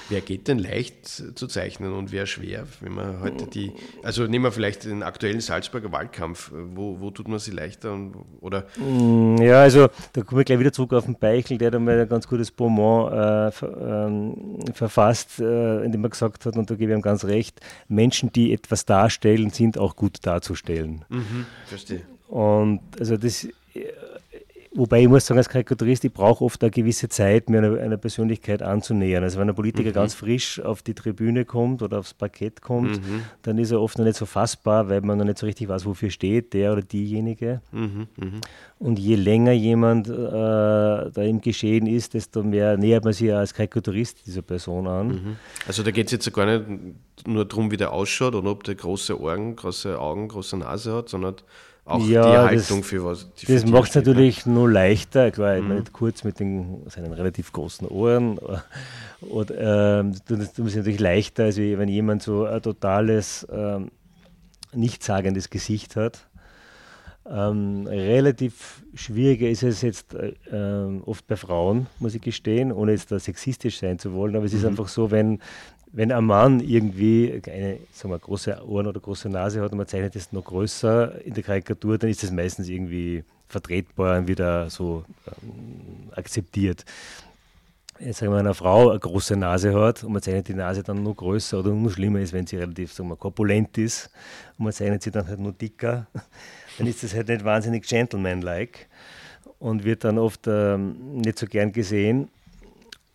Wer 0.10 0.22
geht 0.22 0.48
denn 0.48 0.60
leicht 0.60 1.08
zu 1.08 1.48
zeichnen 1.48 1.94
und 1.94 2.12
wer 2.12 2.26
schwer? 2.26 2.68
Wenn 2.80 2.94
man 2.94 3.22
heute 3.22 3.48
die, 3.48 3.72
also 4.04 4.28
nehmen 4.28 4.46
wir 4.46 4.52
vielleicht 4.52 4.86
den 4.86 5.02
aktuellen 5.02 5.41
Salzburger 5.41 5.91
Wahlkampf. 5.91 6.52
Wo, 6.54 7.00
wo 7.00 7.10
tut 7.10 7.28
man 7.28 7.39
sie 7.39 7.52
leichter? 7.52 7.98
Oder? 8.41 8.65
Mm, 8.78 9.38
ja, 9.38 9.62
also 9.62 9.88
da 10.13 10.22
komme 10.22 10.41
ich 10.41 10.46
gleich 10.46 10.60
wieder 10.60 10.72
zurück 10.72 10.94
auf 10.94 11.06
den 11.06 11.18
Beichel, 11.18 11.58
der 11.58 11.72
da 11.72 11.80
mal 11.80 12.00
ein 12.00 12.08
ganz 12.08 12.28
gutes 12.28 12.52
Beaumont 12.52 13.13
äh, 13.13 13.52
ver, 13.52 14.08
ähm, 14.08 14.60
verfasst, 14.74 15.39
äh, 15.39 15.84
in 15.84 15.91
dem 15.91 16.04
er 16.04 16.10
gesagt 16.10 16.46
hat, 16.46 16.56
und 16.56 16.70
da 16.70 16.76
gebe 16.76 16.91
ich 16.91 16.98
ihm 16.98 17.02
ganz 17.02 17.26
recht, 17.26 17.60
Menschen, 17.88 18.32
die 18.32 18.54
etwas 18.54 18.86
darstellen, 18.86 19.50
sind 19.50 19.78
auch 19.78 19.96
gut 19.96 20.20
darzustellen. 20.22 21.04
Mhm, 21.10 21.46
verstehe. 21.65 22.02
Und 22.28 22.82
also 23.00 23.18
das 23.18 23.48
Wobei 24.78 25.04
ich 25.04 25.08
muss 25.08 25.26
sagen, 25.26 25.38
als 25.38 25.48
Karikaturist, 25.48 26.04
ich 26.04 26.12
brauche 26.12 26.44
oft 26.44 26.62
eine 26.62 26.70
gewisse 26.70 27.08
Zeit, 27.08 27.50
mir 27.50 27.60
einer 27.60 27.80
eine 27.80 27.98
Persönlichkeit 27.98 28.62
anzunähern. 28.62 29.24
Also 29.24 29.40
wenn 29.40 29.48
ein 29.48 29.56
Politiker 29.56 29.90
mhm. 29.90 29.94
ganz 29.94 30.14
frisch 30.14 30.60
auf 30.60 30.84
die 30.84 30.94
Tribüne 30.94 31.46
kommt 31.46 31.82
oder 31.82 32.00
aufs 32.00 32.14
Parkett 32.14 32.62
kommt, 32.62 32.98
mhm. 32.98 33.24
dann 33.42 33.58
ist 33.58 33.72
er 33.72 33.82
oft 33.82 33.98
noch 33.98 34.04
nicht 34.04 34.18
so 34.18 34.26
fassbar, 34.26 34.90
weil 34.90 35.00
man 35.00 35.18
noch 35.18 35.24
nicht 35.24 35.38
so 35.38 35.46
richtig 35.46 35.70
weiß, 35.70 35.86
wofür 35.86 36.10
steht 36.10 36.54
der 36.54 36.74
oder 36.74 36.82
diejenige. 36.82 37.62
Mhm. 37.72 38.08
mhm. 38.18 38.42
Und 38.78 39.00
je 39.00 39.16
länger 39.16 39.54
jemand 39.54 40.10
äh, 40.10 40.12
da 40.12 41.22
im 41.22 41.40
Geschehen 41.40 41.88
ist, 41.88 42.14
desto 42.14 42.44
mehr 42.44 42.76
nähert 42.76 43.06
man 43.06 43.14
sich 43.14 43.34
als 43.34 43.54
Karikaturist 43.54 44.28
dieser 44.28 44.42
Person 44.42 44.88
an. 44.88 45.08
Mhm. 45.08 45.36
Also 45.66 45.84
da 45.84 45.92
geht 45.92 46.08
es 46.08 46.12
jetzt 46.12 46.34
gar 46.34 46.46
nicht 46.46 47.26
nur 47.26 47.46
darum, 47.46 47.72
wie 47.72 47.78
der 47.78 47.94
ausschaut 47.94 48.36
oder 48.36 48.52
ob 48.52 48.66
der 48.66 48.76
große 48.76 49.18
Ohren, 49.18 49.56
große 49.56 49.98
Augen, 49.98 50.28
große 50.28 50.58
Nase 50.58 50.94
hat, 50.94 51.08
sondern 51.08 51.36
auch 51.86 52.06
ja, 52.06 52.24
die 52.24 52.38
Haltung 52.58 52.80
das, 52.80 52.89
für 52.89 53.06
was. 53.06 53.30
Das 53.48 53.65
macht 53.65 53.89
es 53.89 53.95
natürlich 53.95 54.45
nur 54.45 54.69
leichter, 54.69 55.32
klar, 55.32 55.62
mhm. 55.62 55.76
nicht 55.76 55.93
kurz 55.93 56.24
mit 56.24 56.39
den, 56.39 56.82
seinen 56.88 57.13
relativ 57.13 57.52
großen 57.52 57.88
Ohren. 57.88 58.39
Oder, 59.21 60.00
ähm, 60.00 60.15
das 60.28 60.58
ist 60.58 60.76
natürlich 60.76 61.00
leichter, 61.00 61.45
als 61.45 61.58
wenn 61.58 61.88
jemand 61.88 62.24
so 62.24 62.45
ein 62.45 62.62
totales, 62.62 63.48
ähm, 63.52 63.91
nichtssagendes 64.74 65.50
Gesicht 65.50 65.95
hat. 65.95 66.28
Ähm, 67.28 67.88
relativ 67.88 68.84
schwieriger 68.93 69.50
ist 69.50 69.63
es 69.63 69.82
jetzt 69.82 70.13
äh, 70.13 70.34
ähm, 70.52 71.02
oft 71.06 71.26
bei 71.26 71.36
Frauen, 71.36 71.88
muss 72.00 72.13
ich 72.13 72.21
gestehen, 72.21 72.71
ohne 72.71 72.91
jetzt 72.91 73.12
da 73.12 73.17
sexistisch 73.17 73.80
sein 73.80 73.98
zu 73.98 74.13
wollen, 74.13 74.36
aber 74.36 74.45
es 74.45 74.54
ist 74.54 74.62
mhm. 74.62 74.69
einfach 74.69 74.88
so, 74.88 75.10
wenn, 75.10 75.39
wenn 75.96 76.12
ein 76.12 76.26
Mann 76.26 76.60
irgendwie 76.60 77.42
eine 77.48 77.80
sagen 77.94 78.14
wir, 78.14 78.20
große 78.20 78.62
Ohren 78.68 78.88
oder 78.88 79.00
große 79.00 79.30
Nase 79.30 79.62
hat 79.62 79.72
und 79.72 79.78
man 79.78 79.88
zeichnet 79.88 80.16
es 80.18 80.34
noch 80.34 80.44
größer 80.44 81.24
in 81.26 81.34
der 81.34 81.44
Karikatur, 81.44 81.98
dann 81.98 82.10
ist 82.10 82.22
das 82.22 82.32
meistens 82.32 82.68
irgendwie 82.68 83.24
vertretbar 83.48 84.20
und 84.20 84.28
wieder 84.28 84.70
so 84.70 85.06
ähm, 85.28 86.12
akzeptiert. 86.12 86.84
Jetzt 87.98 88.20
sagen 88.20 88.34
wir, 88.34 88.40
wenn 88.40 88.46
eine 88.46 88.54
Frau 88.54 88.90
eine 88.90 89.00
große 89.00 89.38
Nase 89.38 89.74
hat 89.74 90.04
und 90.04 90.12
man 90.12 90.22
zeichnet 90.22 90.50
die 90.50 90.54
Nase 90.54 90.84
dann 90.84 91.02
nur 91.02 91.16
größer 91.16 91.60
oder 91.60 91.70
nur 91.70 91.90
schlimmer 91.90 92.20
ist, 92.20 92.34
wenn 92.34 92.46
sie 92.46 92.58
relativ 92.58 92.92
sagen 92.92 93.08
wir, 93.08 93.16
korpulent 93.16 93.78
ist 93.78 94.10
und 94.58 94.66
man 94.66 94.74
zeichnet 94.74 95.02
sie 95.02 95.12
dann 95.12 95.26
halt 95.26 95.40
nur 95.40 95.54
dicker, 95.54 96.08
dann 96.78 96.88
ist 96.88 97.04
das 97.04 97.16
halt 97.16 97.30
nicht 97.30 97.46
wahnsinnig 97.46 97.88
gentleman-like 97.88 98.88
und 99.60 99.86
wird 99.86 100.04
dann 100.04 100.18
oft 100.18 100.42
ähm, 100.48 101.22
nicht 101.22 101.40
so 101.40 101.48
gern 101.48 101.72
gesehen. 101.72 102.28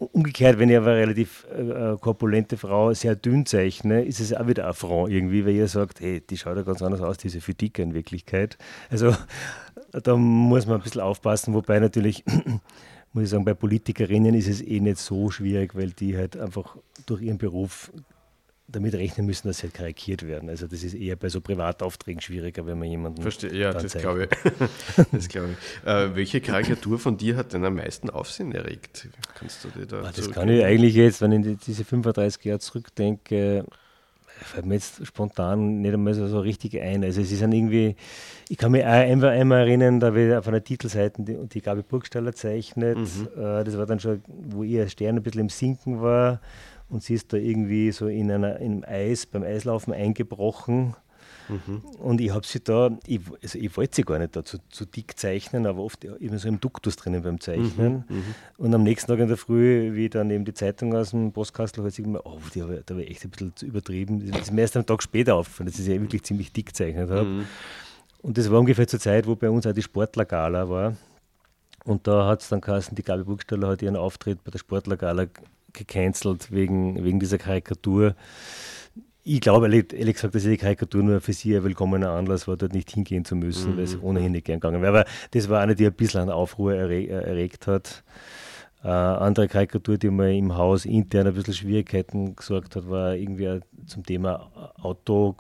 Umgekehrt, 0.01 0.59
wenn 0.59 0.71
ich 0.71 0.79
aber 0.79 0.93
eine 0.93 1.01
relativ 1.01 1.47
äh, 1.55 1.95
korpulente 2.01 2.57
Frau 2.57 2.95
sehr 2.95 3.17
dünn 3.17 3.45
zeichne, 3.45 4.03
ist 4.03 4.19
es 4.19 4.33
auch 4.33 4.47
wieder 4.47 4.67
Affront 4.67 5.13
irgendwie, 5.13 5.45
weil 5.45 5.53
ihr 5.53 5.69
sagt, 5.69 6.01
hey, 6.01 6.23
die 6.23 6.39
schaut 6.39 6.57
ja 6.57 6.63
ganz 6.63 6.81
anders 6.81 7.03
aus, 7.03 7.19
diese 7.19 7.43
viel 7.43 7.55
dicker 7.55 7.83
in 7.83 7.93
Wirklichkeit. 7.93 8.57
Also 8.89 9.15
da 9.93 10.17
muss 10.17 10.67
man 10.67 10.77
ein 10.77 10.83
bisschen 10.83 11.03
aufpassen, 11.03 11.53
wobei 11.53 11.79
natürlich, 11.81 12.25
muss 13.13 13.25
ich 13.25 13.29
sagen, 13.29 13.45
bei 13.45 13.53
Politikerinnen 13.53 14.35
ist 14.35 14.49
es 14.49 14.63
eh 14.63 14.81
nicht 14.81 14.97
so 14.97 15.31
schwierig, 15.31 15.75
weil 15.75 15.91
die 15.91 16.17
halt 16.17 16.35
einfach 16.39 16.79
durch 17.05 17.21
ihren 17.21 17.37
Beruf 17.37 17.93
damit 18.71 18.95
rechnen 18.95 19.27
müssen, 19.27 19.49
dass 19.49 19.59
sie 19.59 19.65
halt 19.65 19.75
karikiert 19.75 20.27
werden. 20.27 20.49
Also 20.49 20.67
das 20.67 20.83
ist 20.83 20.95
eher 20.95 21.17
bei 21.17 21.29
so 21.29 21.41
Privataufträgen 21.41 22.21
schwieriger, 22.21 22.67
wenn 22.67 22.79
man 22.79 22.89
jemanden. 22.89 23.23
Verstehe, 23.23 23.55
ja, 23.55 23.73
das 23.73 23.93
glaube 23.95 24.25
ich. 24.31 24.53
das 25.13 25.29
glaube 25.29 25.51
ich. 25.53 25.89
Äh, 25.89 26.15
welche 26.15 26.41
Karikatur 26.41 26.99
von 26.99 27.17
dir 27.17 27.37
hat 27.37 27.53
denn 27.53 27.65
am 27.65 27.77
meisten 27.77 28.11
Aufsehen 28.11 28.53
erregt? 28.53 29.09
Kannst 29.35 29.65
du 29.65 29.69
dir 29.69 29.87
da 29.87 30.03
ah, 30.03 30.13
das 30.15 30.31
kann 30.31 30.49
ich 30.49 30.65
eigentlich 30.65 30.95
jetzt, 30.95 31.21
wenn 31.21 31.33
ich 31.33 31.59
diese 31.59 31.85
35 31.85 32.45
Jahre 32.45 32.61
zurückdenke, 32.61 33.65
fällt 34.45 34.67
mir 34.67 34.75
jetzt 34.75 35.07
spontan 35.07 35.81
nicht 35.81 35.93
einmal 35.93 36.15
so, 36.15 36.27
so 36.27 36.41
richtig 36.41 36.81
ein. 36.81 37.05
Also 37.05 37.21
es 37.21 37.31
ist 37.33 37.43
dann 37.43 37.53
irgendwie, 37.53 37.97
ich 38.49 38.57
kann 38.57 38.73
mich 38.73 38.85
einmal, 38.85 39.31
einmal 39.31 39.61
erinnern, 39.61 40.01
da 40.01 40.15
wir 40.15 40.39
auf 40.39 40.49
einer 40.49 40.63
Titelseite 40.63 41.23
die, 41.23 41.37
die 41.47 41.61
Gabi 41.61 41.83
Burgstaller 41.83 42.33
zeichnet. 42.33 42.99
Mhm. 42.99 43.29
Äh, 43.37 43.65
das 43.65 43.77
war 43.77 43.87
dann 43.87 44.01
schon, 44.01 44.23
wo 44.27 44.63
ihr 44.63 44.89
Stern 44.89 45.17
ein 45.17 45.23
bisschen 45.23 45.43
im 45.43 45.49
Sinken 45.49 46.01
war 46.01 46.41
und 46.91 47.03
sie 47.03 47.15
ist 47.15 47.33
da 47.33 47.37
irgendwie 47.37 47.93
so 47.93 48.09
in, 48.09 48.31
einer, 48.31 48.59
in 48.59 48.85
einem 48.85 48.85
Eis, 48.87 49.27
beim 49.27 49.43
Eislaufen 49.43 49.93
eingebrochen. 49.93 50.95
Mhm. 51.49 51.81
Und 51.99 52.21
ich 52.21 52.33
habe 52.33 52.47
sie 52.47 52.61
da, 52.61 52.91
ich, 53.07 53.21
also 53.43 53.59
ich 53.59 53.77
wollte 53.77 53.97
sie 53.97 54.03
gar 54.03 54.19
nicht 54.19 54.37
da 54.37 54.45
zu, 54.45 54.59
zu, 54.69 54.85
dick 54.85 55.19
zeichnen, 55.19 55.67
aber 55.67 55.83
oft 55.83 56.05
immer 56.05 56.39
so 56.39 56.49
im 56.49 56.61
Duktus 56.61 56.97
drinnen 56.97 57.23
beim 57.23 57.41
Zeichnen. 57.41 58.05
Mhm. 58.09 58.17
Mhm. 58.17 58.35
Und 58.59 58.75
am 58.75 58.83
nächsten 58.83 59.09
Tag 59.09 59.19
in 59.19 59.29
der 59.29 59.37
Früh, 59.37 59.95
wie 59.95 60.09
dann 60.09 60.31
eben 60.31 60.45
die 60.45 60.55
Zeitung 60.55 60.95
aus 60.95 61.11
dem 61.11 61.33
Postkastel, 61.33 61.83
habe 61.83 61.91
ich 61.91 61.99
mir, 61.99 62.25
oh, 62.25 62.39
die, 62.55 62.61
da 62.61 62.95
war 62.95 63.03
ich 63.03 63.11
echt 63.11 63.25
ein 63.25 63.31
bisschen 63.31 63.57
zu 63.57 63.67
übertrieben. 63.67 64.31
Das 64.31 64.43
ist 64.43 64.53
mir 64.53 64.63
erst 64.63 64.77
am 64.77 64.87
Tag 64.87 65.03
später 65.03 65.35
aufgefallen, 65.35 65.69
dass 65.69 65.79
ich 65.79 65.85
sie 65.85 65.95
ja 65.95 66.01
wirklich 66.01 66.23
ziemlich 66.23 66.53
dick 66.53 66.67
gezeichnet 66.67 67.11
habe. 67.11 67.25
Mhm. 67.25 67.47
Und 68.23 68.39
das 68.39 68.51
war 68.51 68.61
ungefähr 68.61 68.87
zur 68.87 69.01
Zeit, 69.01 69.27
wo 69.27 69.35
bei 69.35 69.51
uns 69.51 69.67
auch 69.67 69.73
die 69.73 69.83
Sportlergala 69.83 70.69
war. 70.69 70.97
Und 71.85 72.07
da 72.07 72.27
hat 72.27 72.43
es 72.43 72.49
dann 72.49 72.61
geheißen, 72.61 72.95
die 72.95 73.03
Gabi 73.03 73.25
Burgstaller 73.25 73.69
hat 73.69 73.83
ihren 73.83 73.97
Auftritt 73.97 74.45
bei 74.45 74.51
der 74.51 74.59
Sportlergala 74.59 75.27
gecancelt 75.73 76.53
wegen, 76.53 77.03
wegen 77.05 77.21
dieser 77.21 77.39
Karikatur. 77.39 78.15
Ich 79.23 79.41
glaube 79.41 79.67
ehrlich 79.67 80.15
gesagt, 80.15 80.35
dass 80.35 80.43
die 80.43 80.57
Karikatur 80.57 81.03
nur 81.03 81.21
für 81.21 81.33
sie 81.33 81.57
ein 81.57 81.63
willkommener 81.63 82.11
Anlass 82.11 82.49
war, 82.49 82.57
dort 82.57 82.73
nicht 82.73 82.91
hingehen 82.91 83.25
zu 83.25 83.37
müssen, 83.37 83.73
mhm. 83.73 83.77
weil 83.77 83.85
es 83.85 84.01
ohnehin 84.01 84.33
nicht 84.33 84.47
gern 84.47 84.61
gegangen 84.61 84.83
wäre. 84.83 85.01
Aber 85.01 85.11
das 85.33 85.49
war 85.49 85.61
eine, 85.61 85.75
die 85.75 85.87
ein 85.87 85.93
bisschen 85.93 86.23
an 86.23 86.31
Aufruhr 86.31 86.75
erre 86.75 87.07
erregt 87.09 87.67
hat. 87.67 88.03
Äh, 88.83 88.89
andere 88.89 89.47
Karikatur, 89.47 89.99
die 89.99 90.11
mir 90.11 90.33
im 90.33 90.57
Haus 90.57 90.87
intern 90.87 91.27
ein 91.27 91.35
bisschen 91.35 91.53
Schwierigkeiten 91.53 92.35
gesorgt 92.35 92.77
hat, 92.77 92.89
war 92.89 93.15
irgendwie 93.15 93.61
zum 93.87 94.07
Thema 94.07 94.51
Auto, 94.81 95.37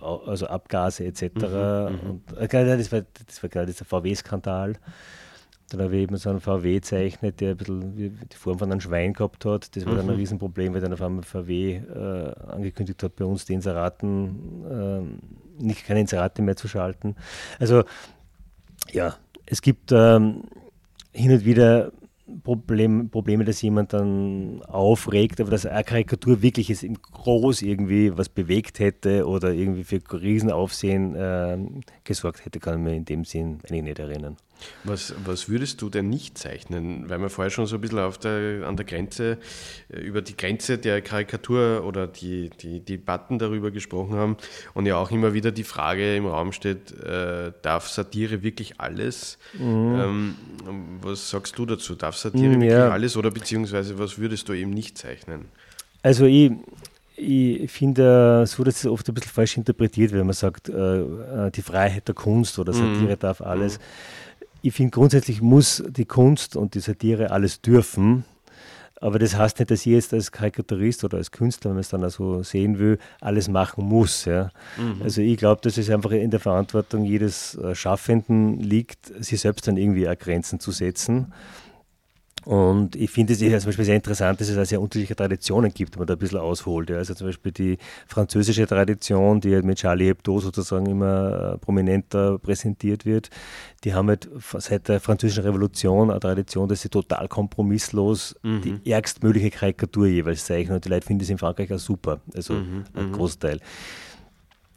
also 0.00 0.46
Abgase 0.46 1.04
etc. 1.04 1.22
Mhm, 1.24 1.40
mhm. 1.40 2.10
und, 2.38 2.38
äh, 2.38 2.76
das, 2.76 2.92
war, 2.92 3.02
das 3.26 3.42
war 3.42 3.50
gerade 3.50 3.66
dieser 3.66 3.84
VW-Skandal. 3.84 4.74
Dann 5.70 5.80
habe 5.80 5.96
ich 5.96 6.02
eben 6.02 6.16
so 6.16 6.30
einen 6.30 6.40
VW 6.40 6.74
gezeichnet, 6.74 7.40
der 7.40 7.52
ein 7.52 7.56
bisschen 7.56 8.28
die 8.30 8.36
Form 8.36 8.58
von 8.58 8.70
einem 8.70 8.80
Schwein 8.80 9.12
gehabt 9.12 9.44
hat. 9.44 9.74
Das 9.74 9.86
war 9.86 9.94
mhm. 9.94 9.96
dann 9.96 10.06
ein 10.10 10.14
mhm. 10.14 10.20
Riesenproblem, 10.20 10.74
weil 10.74 10.80
dann 10.80 10.92
auf 10.92 11.02
einmal 11.02 11.24
VW 11.24 11.76
äh, 11.76 12.32
angekündigt 12.48 13.02
hat, 13.02 13.16
bei 13.16 13.24
uns 13.24 13.44
die 13.44 13.54
Inseraten, 13.54 15.18
äh, 15.58 15.62
nicht 15.62 15.86
keine 15.86 16.00
Inserate 16.00 16.42
mehr 16.42 16.56
zu 16.56 16.68
schalten. 16.68 17.16
Also 17.58 17.84
ja, 18.92 19.16
es 19.46 19.62
gibt 19.62 19.92
ähm, 19.92 20.42
hin 21.12 21.32
und 21.32 21.44
wieder 21.44 21.92
Problem, 22.42 23.10
Probleme, 23.10 23.44
dass 23.44 23.60
jemand 23.60 23.92
dann 23.92 24.62
aufregt, 24.64 25.40
aber 25.40 25.50
dass 25.50 25.66
eine 25.66 25.84
Karikatur 25.84 26.40
wirklich 26.40 26.70
ist 26.70 26.82
im 26.82 26.94
Groß 27.00 27.60
irgendwie 27.62 28.16
was 28.16 28.30
bewegt 28.30 28.78
hätte 28.78 29.26
oder 29.26 29.52
irgendwie 29.52 29.84
für 29.84 30.00
Riesenaufsehen 30.10 31.14
äh, 31.14 31.58
gesorgt 32.02 32.44
hätte, 32.46 32.60
kann 32.60 32.78
ich 32.78 32.80
mir 32.80 32.96
in 32.96 33.04
dem 33.04 33.24
Sinn 33.24 33.58
eigentlich 33.64 33.82
nicht 33.82 33.98
erinnern. 33.98 34.36
Was, 34.84 35.14
was 35.24 35.48
würdest 35.48 35.82
du 35.82 35.90
denn 35.90 36.08
nicht 36.08 36.38
zeichnen? 36.38 37.08
Weil 37.08 37.20
wir 37.20 37.30
vorher 37.30 37.50
schon 37.50 37.66
so 37.66 37.76
ein 37.76 37.80
bisschen 37.80 37.98
auf 37.98 38.18
der, 38.18 38.66
an 38.66 38.76
der 38.76 38.86
Grenze, 38.86 39.38
äh, 39.92 40.00
über 40.00 40.22
die 40.22 40.36
Grenze 40.36 40.78
der 40.78 41.00
Karikatur 41.02 41.84
oder 41.84 42.06
die, 42.06 42.50
die, 42.50 42.80
die 42.80 42.96
Debatten 42.96 43.38
darüber 43.38 43.70
gesprochen 43.70 44.14
haben 44.16 44.36
und 44.74 44.86
ja 44.86 44.96
auch 44.96 45.10
immer 45.10 45.34
wieder 45.34 45.52
die 45.52 45.64
Frage 45.64 46.16
im 46.16 46.26
Raum 46.26 46.52
steht, 46.52 46.92
äh, 46.92 47.52
darf 47.62 47.88
Satire 47.88 48.42
wirklich 48.42 48.80
alles? 48.80 49.38
Mhm. 49.58 49.94
Ähm, 49.94 50.34
was 51.00 51.30
sagst 51.30 51.58
du 51.58 51.66
dazu? 51.66 51.94
Darf 51.94 52.16
Satire 52.16 52.48
mhm, 52.48 52.60
wirklich 52.60 52.72
ja. 52.72 52.90
alles 52.90 53.16
oder 53.16 53.30
beziehungsweise 53.30 53.98
was 53.98 54.18
würdest 54.18 54.48
du 54.48 54.52
eben 54.52 54.70
nicht 54.70 54.98
zeichnen? 54.98 55.46
Also 56.02 56.26
ich, 56.26 56.52
ich 57.16 57.70
finde 57.70 58.44
so, 58.46 58.64
dass 58.64 58.76
es 58.76 58.86
oft 58.86 59.08
ein 59.08 59.14
bisschen 59.14 59.30
falsch 59.30 59.56
interpretiert 59.56 60.12
wenn 60.12 60.26
man 60.26 60.34
sagt, 60.34 60.68
äh, 60.68 60.72
äh 60.72 61.50
die 61.50 61.62
Freiheit 61.62 62.08
der 62.08 62.14
Kunst 62.14 62.58
oder 62.58 62.72
Satire 62.72 63.14
mhm. 63.14 63.18
darf 63.18 63.40
alles. 63.40 63.78
Ich 64.64 64.72
finde 64.72 64.92
grundsätzlich 64.92 65.42
muss 65.42 65.84
die 65.90 66.06
Kunst 66.06 66.56
und 66.56 66.74
die 66.74 66.80
Satire 66.80 67.32
alles 67.32 67.60
dürfen. 67.60 68.24
Aber 68.98 69.18
das 69.18 69.36
heißt 69.36 69.58
nicht, 69.58 69.70
dass 69.70 69.80
ich 69.80 69.92
jetzt 69.92 70.14
als 70.14 70.32
Karikaturist 70.32 71.04
oder 71.04 71.18
als 71.18 71.30
Künstler, 71.30 71.68
wenn 71.68 71.74
man 71.74 71.80
es 71.82 71.90
dann 71.90 72.02
also 72.02 72.42
sehen 72.42 72.78
will, 72.78 72.98
alles 73.20 73.48
machen 73.48 73.84
muss. 73.84 74.24
Ja. 74.24 74.52
Mhm. 74.78 75.02
Also 75.02 75.20
ich 75.20 75.36
glaube, 75.36 75.60
dass 75.60 75.76
es 75.76 75.90
einfach 75.90 76.12
in 76.12 76.30
der 76.30 76.40
Verantwortung 76.40 77.04
jedes 77.04 77.56
äh, 77.56 77.74
Schaffenden 77.74 78.58
liegt, 78.58 79.12
sich 79.22 79.38
selbst 79.38 79.68
dann 79.68 79.76
irgendwie 79.76 80.08
auch 80.08 80.16
Grenzen 80.16 80.58
zu 80.60 80.70
setzen. 80.70 81.34
Und 82.44 82.94
ich 82.96 83.10
finde 83.10 83.32
es 83.32 83.40
ja 83.40 83.58
zum 83.58 83.68
Beispiel 83.68 83.84
sehr 83.86 83.96
interessant, 83.96 84.40
dass 84.40 84.48
es 84.48 84.58
auch 84.58 84.64
sehr 84.64 84.80
unterschiedliche 84.80 85.16
Traditionen 85.16 85.72
gibt, 85.72 85.94
wenn 85.94 86.00
man 86.00 86.06
da 86.06 86.14
ein 86.14 86.18
bisschen 86.18 86.38
ausholt. 86.38 86.90
Ja. 86.90 86.96
Also 86.96 87.14
zum 87.14 87.28
Beispiel 87.28 87.52
die 87.52 87.78
französische 88.06 88.66
Tradition, 88.66 89.40
die 89.40 89.54
halt 89.54 89.64
mit 89.64 89.78
Charlie 89.78 90.06
Hebdo 90.06 90.40
sozusagen 90.40 90.86
immer 90.86 91.54
äh, 91.54 91.58
prominenter 91.58 92.38
präsentiert 92.38 93.06
wird, 93.06 93.30
die 93.84 93.94
haben 93.94 94.08
halt 94.08 94.28
seit 94.58 94.88
der 94.88 95.00
französischen 95.00 95.44
Revolution 95.44 96.10
eine 96.10 96.20
Tradition, 96.20 96.68
dass 96.68 96.82
sie 96.82 96.88
total 96.88 97.28
kompromisslos 97.28 98.36
mhm. 98.42 98.60
die 98.62 98.90
ärgstmögliche 98.90 99.50
Karikatur 99.50 100.06
jeweils 100.06 100.44
zeichnen. 100.44 100.76
Und 100.76 100.84
die 100.84 100.90
Leute 100.90 101.06
finden 101.06 101.20
das 101.20 101.30
in 101.30 101.38
Frankreich 101.38 101.72
auch 101.72 101.78
super, 101.78 102.20
also 102.34 102.54
mhm. 102.54 102.84
ein 102.94 103.08
mhm. 103.08 103.12
Großteil. 103.12 103.60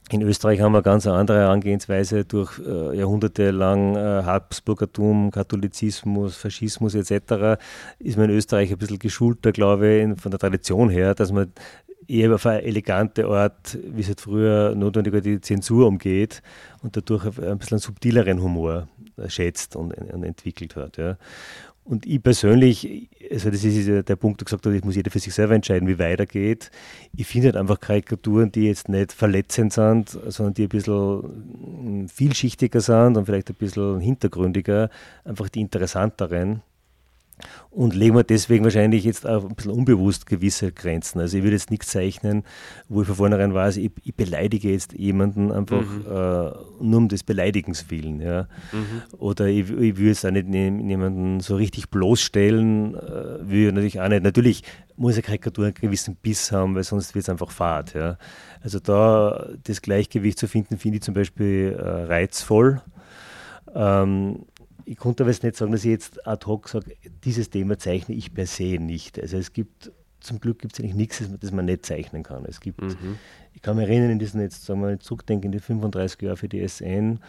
In 0.10 0.22
Österreich 0.22 0.62
haben 0.62 0.72
wir 0.72 0.82
ganz 0.82 1.06
eine 1.06 1.18
andere 1.18 1.40
Herangehensweise 1.40 2.24
durch 2.24 2.60
äh, 2.60 2.98
jahrhundertelang 2.98 3.98
äh, 3.98 4.24
Habsburgertum, 4.24 5.32
Katholizismus, 5.32 6.38
Faschismus 6.38 6.96
etc. 6.96 7.60
Ist 8.00 8.18
man 8.18 8.30
in 8.30 8.38
Österreich 8.38 8.72
ein 8.72 8.78
bisschen 8.78 9.00
geschulter, 9.00 9.52
glaube 9.52 9.88
ich, 9.90 10.04
in, 10.04 10.16
von 10.16 10.32
der 10.32 10.40
Tradition 10.40 10.90
her, 10.90 11.14
dass 11.14 11.34
man 11.34 11.52
eher 12.08 12.34
auf 12.34 12.46
eine 12.46 12.64
elegante 12.64 13.28
Art, 13.28 13.78
wie 13.84 14.00
es 14.00 14.08
halt 14.08 14.22
früher 14.22 14.76
notwendig 14.76 15.24
die 15.24 15.42
Zensur 15.42 15.88
umgeht 15.88 16.42
und 16.82 16.96
dadurch 16.96 17.26
ein 17.26 17.58
bisschen 17.58 17.76
einen 17.76 17.80
subtileren 17.80 18.42
Humor 18.42 18.88
schätzt 19.28 19.76
und, 19.76 19.94
und 19.94 20.24
entwickelt 20.24 20.78
hat. 20.78 20.96
Ja. 20.98 21.18
Und 21.88 22.06
ich 22.06 22.22
persönlich, 22.22 23.10
also 23.32 23.50
das 23.50 23.64
ist 23.64 23.88
der 23.88 24.16
Punkt, 24.18 24.42
der 24.42 24.46
gesagt 24.46 24.66
hat, 24.66 24.74
das 24.74 24.84
muss 24.84 24.98
jeder 24.98 25.10
für 25.10 25.20
sich 25.20 25.34
selber 25.34 25.56
entscheiden, 25.56 25.88
wie 25.88 25.98
weitergeht. 25.98 26.70
Ich 27.16 27.28
finde 27.28 27.48
halt 27.48 27.56
einfach 27.56 27.80
Karikaturen, 27.80 28.52
die 28.52 28.66
jetzt 28.66 28.90
nicht 28.90 29.14
verletzend 29.14 29.72
sind, 29.72 30.10
sondern 30.10 30.54
die 30.54 30.64
ein 30.64 30.70
bisschen 30.70 32.10
vielschichtiger 32.10 32.82
sind 32.82 33.16
und 33.16 33.26
vielleicht 33.26 33.50
ein 33.50 33.56
bisschen 33.56 34.02
hintergründiger, 34.02 34.90
einfach 35.24 35.48
die 35.48 35.62
interessanteren 35.62 36.62
und 37.70 37.94
legen 37.94 38.16
wir 38.16 38.24
deswegen 38.24 38.64
wahrscheinlich 38.64 39.04
jetzt 39.04 39.28
auch 39.28 39.48
ein 39.48 39.56
bisschen 39.56 39.72
unbewusst 39.72 40.26
gewisse 40.26 40.72
Grenzen. 40.72 41.20
Also 41.20 41.38
ich 41.38 41.44
würde 41.44 41.56
jetzt 41.56 41.70
nichts 41.70 41.88
zeichnen, 41.88 42.44
wo 42.90 43.02
ich 43.02 43.08
von 43.08 43.16
vornherein 43.16 43.54
weiß, 43.54 43.78
ich, 43.78 43.92
ich 44.04 44.16
beleidige 44.16 44.72
jetzt 44.72 44.94
jemanden 44.94 45.52
einfach 45.52 45.84
mhm. 45.84 46.06
äh, 46.06 46.84
nur 46.84 46.98
um 46.98 47.08
des 47.08 47.24
Beleidigens 47.24 47.90
willen. 47.92 48.20
Ja. 48.20 48.48
Mhm. 48.72 49.18
Oder 49.20 49.46
ich, 49.46 49.70
ich 49.70 49.98
will 49.98 50.08
jetzt 50.08 50.26
auch 50.26 50.32
nicht 50.32 50.48
jemanden 50.48 51.40
so 51.40 51.56
richtig 51.56 51.90
bloßstellen, 51.90 52.96
äh, 52.96 53.68
ich 53.68 53.74
natürlich 53.74 54.02
auch 54.02 54.10
nicht. 54.10 54.24
Natürlich 54.24 54.64
muss 54.96 55.14
eine 55.14 55.22
Karikatur 55.22 55.66
einen 55.66 55.74
gewissen 55.76 56.16
Biss 56.16 56.52
haben, 56.52 56.74
weil 56.74 56.84
sonst 56.84 57.14
wird 57.14 57.24
es 57.24 57.30
einfach 57.30 57.52
fad. 57.52 57.94
Ja. 57.94 58.18
Also 58.64 58.80
da 58.80 59.48
das 59.64 59.82
Gleichgewicht 59.82 60.40
zu 60.40 60.48
finden, 60.48 60.78
finde 60.78 60.98
ich 60.98 61.04
zum 61.04 61.14
Beispiel 61.14 61.78
äh, 61.80 61.84
reizvoll. 61.84 62.82
Ähm, 63.76 64.46
ich 64.88 64.98
konnte 64.98 65.24
aber 65.24 65.32
jetzt 65.32 65.44
nicht 65.44 65.58
sagen, 65.58 65.74
dass 65.74 65.84
ich 65.84 65.92
jetzt 65.92 66.26
ad 66.26 66.46
hoc 66.46 66.70
sage, 66.70 66.96
dieses 67.26 67.50
Thema 67.50 67.78
zeichne 67.78 68.16
ich 68.16 68.34
per 68.34 68.46
se 68.46 68.78
nicht. 68.80 69.20
Also 69.20 69.38
es 69.38 69.52
gibt, 69.52 69.92
zum 70.22 70.40
Glück 70.40 70.60
gibt 70.60 70.74
es 70.74 70.80
eigentlich 70.80 70.96
nichts, 70.96 71.24
das 71.40 71.52
man 71.52 71.66
nicht 71.66 71.86
zeichnen 71.86 72.24
kann. 72.24 72.46
Es 72.46 72.62
gibt, 72.62 72.82
mhm. 72.82 73.18
ich 73.54 73.62
kann 73.62 73.76
mich 73.76 73.88
erinnern, 73.88 74.12
in 74.12 74.20
diesen 74.20 74.40
jetzt, 74.40 74.64
sagen 74.64 74.80
wir 74.80 74.88
mal, 74.88 75.00
zurückdenken, 75.00 75.48
in 75.48 75.52
die 75.52 75.60
35 75.60 76.22
Jahre 76.22 76.38
für 76.38 76.48
die 76.48 76.66
SN, 76.66 77.20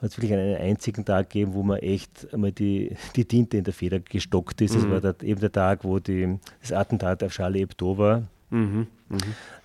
hat 0.00 0.10
es 0.10 0.16
wirklich 0.16 0.32
einen 0.32 0.56
einzigen 0.56 1.04
Tag 1.04 1.30
gegeben, 1.30 1.54
wo 1.54 1.64
man 1.64 1.78
echt 1.78 2.32
einmal 2.32 2.52
die, 2.52 2.96
die 3.16 3.24
Tinte 3.24 3.56
in 3.56 3.64
der 3.64 3.74
Feder 3.74 3.98
gestockt 3.98 4.60
ist. 4.60 4.76
Mhm. 4.76 4.80
Das 4.80 4.90
war 4.90 5.00
der, 5.00 5.28
eben 5.28 5.40
der 5.40 5.52
Tag, 5.52 5.82
wo 5.82 5.98
die, 5.98 6.38
das 6.60 6.70
Attentat 6.70 7.24
auf 7.24 7.32
Charlie 7.32 7.60
Hebdo 7.60 7.98
war. 7.98 8.28
Mhm. 8.50 8.86
Mhm 9.08 9.18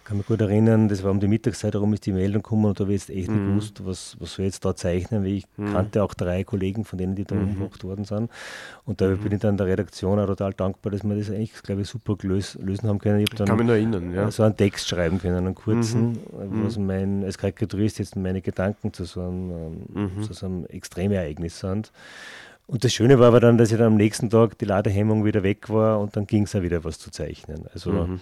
kann 0.03 0.17
mich 0.17 0.25
gut 0.25 0.41
erinnern, 0.41 0.89
das 0.89 1.03
war 1.03 1.11
um 1.11 1.19
die 1.19 1.27
Mittagszeit 1.27 1.73
herum, 1.73 1.93
ist 1.93 2.05
die 2.05 2.11
Meldung 2.11 2.41
gekommen 2.41 2.65
und 2.65 2.79
da 2.79 2.83
habe 2.83 2.93
ich 2.93 3.01
jetzt 3.01 3.09
echt 3.15 3.29
mhm. 3.29 3.55
nicht 3.55 3.75
gewusst, 3.75 3.85
was, 3.85 4.17
was 4.19 4.33
soll 4.33 4.45
ich 4.45 4.53
jetzt 4.53 4.65
da 4.65 4.75
zeichnen, 4.75 5.23
weil 5.23 5.31
ich 5.31 5.45
mhm. 5.55 5.71
kannte 5.71 6.03
auch 6.03 6.13
drei 6.13 6.43
Kollegen 6.43 6.83
von 6.83 6.97
denen, 6.97 7.15
die 7.15 7.23
da 7.23 7.35
mhm. 7.35 7.43
umgebracht 7.43 7.83
worden 7.83 8.03
sind. 8.03 8.29
Und 8.85 9.01
da 9.01 9.07
mhm. 9.07 9.19
bin 9.19 9.31
ich 9.33 9.39
dann 9.39 9.57
der 9.57 9.67
Redaktion 9.67 10.19
auch 10.19 10.25
total 10.25 10.53
dankbar, 10.53 10.91
dass 10.91 11.03
wir 11.03 11.15
das 11.15 11.29
eigentlich, 11.29 11.53
glaube 11.63 11.81
ich, 11.81 11.87
super 11.87 12.15
gelös, 12.15 12.57
lösen 12.61 12.89
haben 12.89 12.99
können. 12.99 13.19
Ich, 13.19 13.31
ich 13.31 13.45
kann 13.45 13.55
mich 13.55 13.65
noch 13.65 13.73
erinnern, 13.73 14.13
ja. 14.13 14.29
So 14.29 14.43
einen 14.43 14.57
Text 14.57 14.89
schreiben 14.89 15.19
können, 15.19 15.37
einen 15.37 15.55
kurzen, 15.55 16.11
mhm. 16.11 16.65
was 16.65 16.77
mein, 16.77 17.23
als 17.23 17.37
Karikaturist 17.37 17.99
jetzt 17.99 18.15
meine 18.15 18.41
Gedanken 18.41 18.91
zu 18.91 19.05
so 19.05 19.21
einem, 19.21 19.51
ähm, 19.95 20.11
mhm. 20.17 20.23
zu 20.23 20.33
so 20.33 20.45
einem 20.45 20.65
Extremereignis 20.65 21.59
sind. 21.59 21.91
Und 22.65 22.83
das 22.83 22.93
Schöne 22.93 23.19
war 23.19 23.27
aber 23.27 23.39
dann, 23.39 23.57
dass 23.57 23.71
ich 23.71 23.77
dann 23.77 23.87
am 23.87 23.95
nächsten 23.95 24.29
Tag 24.29 24.57
die 24.57 24.65
Ladehemmung 24.65 25.25
wieder 25.25 25.43
weg 25.43 25.69
war 25.69 25.99
und 25.99 26.15
dann 26.15 26.27
ging 26.27 26.43
es 26.43 26.55
auch 26.55 26.61
wieder 26.61 26.83
was 26.83 26.97
zu 26.97 27.11
zeichnen. 27.11 27.65
Also 27.73 27.91
mhm 27.91 28.19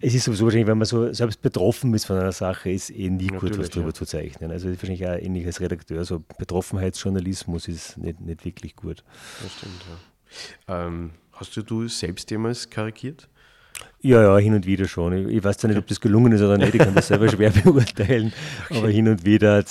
es 0.00 0.14
ist 0.14 0.24
sowieso 0.24 0.44
wahrscheinlich, 0.44 0.66
wenn 0.66 0.78
man 0.78 0.86
so 0.86 1.12
selbst 1.12 1.40
betroffen 1.40 1.94
ist 1.94 2.04
von 2.04 2.16
einer 2.16 2.32
Sache, 2.32 2.70
ist 2.70 2.90
eh 2.90 3.08
nie 3.10 3.26
Natürlich, 3.26 3.40
gut, 3.40 3.58
was 3.58 3.70
darüber 3.70 3.90
ja. 3.90 3.94
zu 3.94 4.04
zeichnen. 4.04 4.50
Also 4.50 4.68
wahrscheinlich 4.68 5.06
auch 5.06 5.16
ähnlich 5.16 5.46
als 5.46 5.60
Redakteur, 5.60 6.04
so 6.04 6.22
Betroffenheitsjournalismus 6.38 7.68
ist 7.68 7.98
nicht, 7.98 8.20
nicht 8.20 8.44
wirklich 8.44 8.76
gut. 8.76 9.04
Das 9.42 9.52
stimmt, 9.52 9.84
ja. 10.68 10.86
Ähm, 10.86 11.10
hast 11.32 11.56
du, 11.56 11.62
du 11.62 11.88
selbst 11.88 12.30
jemals 12.30 12.68
karikiert? 12.68 13.28
Ja, 14.00 14.22
ja, 14.22 14.38
hin 14.38 14.54
und 14.54 14.66
wieder 14.66 14.86
schon. 14.86 15.28
Ich, 15.28 15.36
ich 15.36 15.44
weiß 15.44 15.58
zwar 15.58 15.68
nicht, 15.68 15.78
ob 15.78 15.86
das 15.86 16.00
gelungen 16.00 16.32
ist 16.32 16.42
oder 16.42 16.58
nicht, 16.58 16.74
ich 16.74 16.80
kann 16.80 16.94
das 16.94 17.08
selber 17.08 17.28
schwer 17.30 17.50
beurteilen, 17.50 18.32
okay. 18.66 18.78
aber 18.78 18.88
hin 18.88 19.08
und 19.08 19.24
wieder 19.24 19.64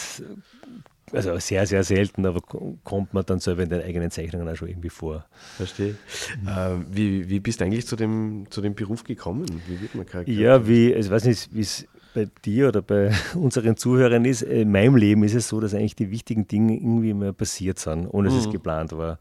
also 1.14 1.38
sehr, 1.38 1.66
sehr 1.66 1.84
selten, 1.84 2.26
aber 2.26 2.42
kommt 2.84 3.14
man 3.14 3.26
dann 3.26 3.40
selber 3.40 3.64
in 3.64 3.70
den 3.70 3.82
eigenen 3.82 4.12
Zeichnungen 4.12 4.48
auch 4.50 4.56
schon 4.56 4.70
irgendwie 4.70 4.90
vor. 4.90 5.26
Verstehe. 5.58 5.96
Mhm. 6.42 6.48
Äh, 6.48 6.96
wie, 6.96 7.30
wie 7.30 7.40
bist 7.40 7.62
du 7.62 7.66
eigentlich 7.66 7.88
zu 7.88 7.96
dem, 7.96 8.46
zu 8.50 8.62
dem 8.62 8.76
Beruf 8.76 9.04
gekommen? 9.04 9.46
Wie 9.68 9.82
wird 9.82 9.96
man 9.96 10.06
Charakter? 10.06 10.32
Ja, 10.32 10.68
wie, 10.68 10.94
ich 10.94 11.10
weiß 11.10 11.26
nicht, 11.26 11.54
wie 11.54 11.62
es 11.62 11.88
bei 12.14 12.28
dir 12.46 12.70
oder 12.70 12.82
bei 12.82 13.12
unseren 13.36 13.78
Zuhörern 13.78 14.26
ist. 14.26 14.42
In 14.44 14.72
meinem 14.72 14.96
Leben 14.96 15.24
ist 15.24 15.36
es 15.36 15.48
so, 15.48 15.60
dass 15.60 15.74
eigentlich 15.74 15.96
die 15.96 16.12
wichtigen 16.12 16.48
Dinge 16.48 16.76
irgendwie 16.76 17.14
mal 17.14 17.34
passiert 17.34 17.80
sind, 17.80 18.08
ohne 18.08 18.30
dass 18.30 18.38
mhm. 18.38 18.46
es 18.46 18.52
geplant 18.52 18.92
war. 18.94 19.20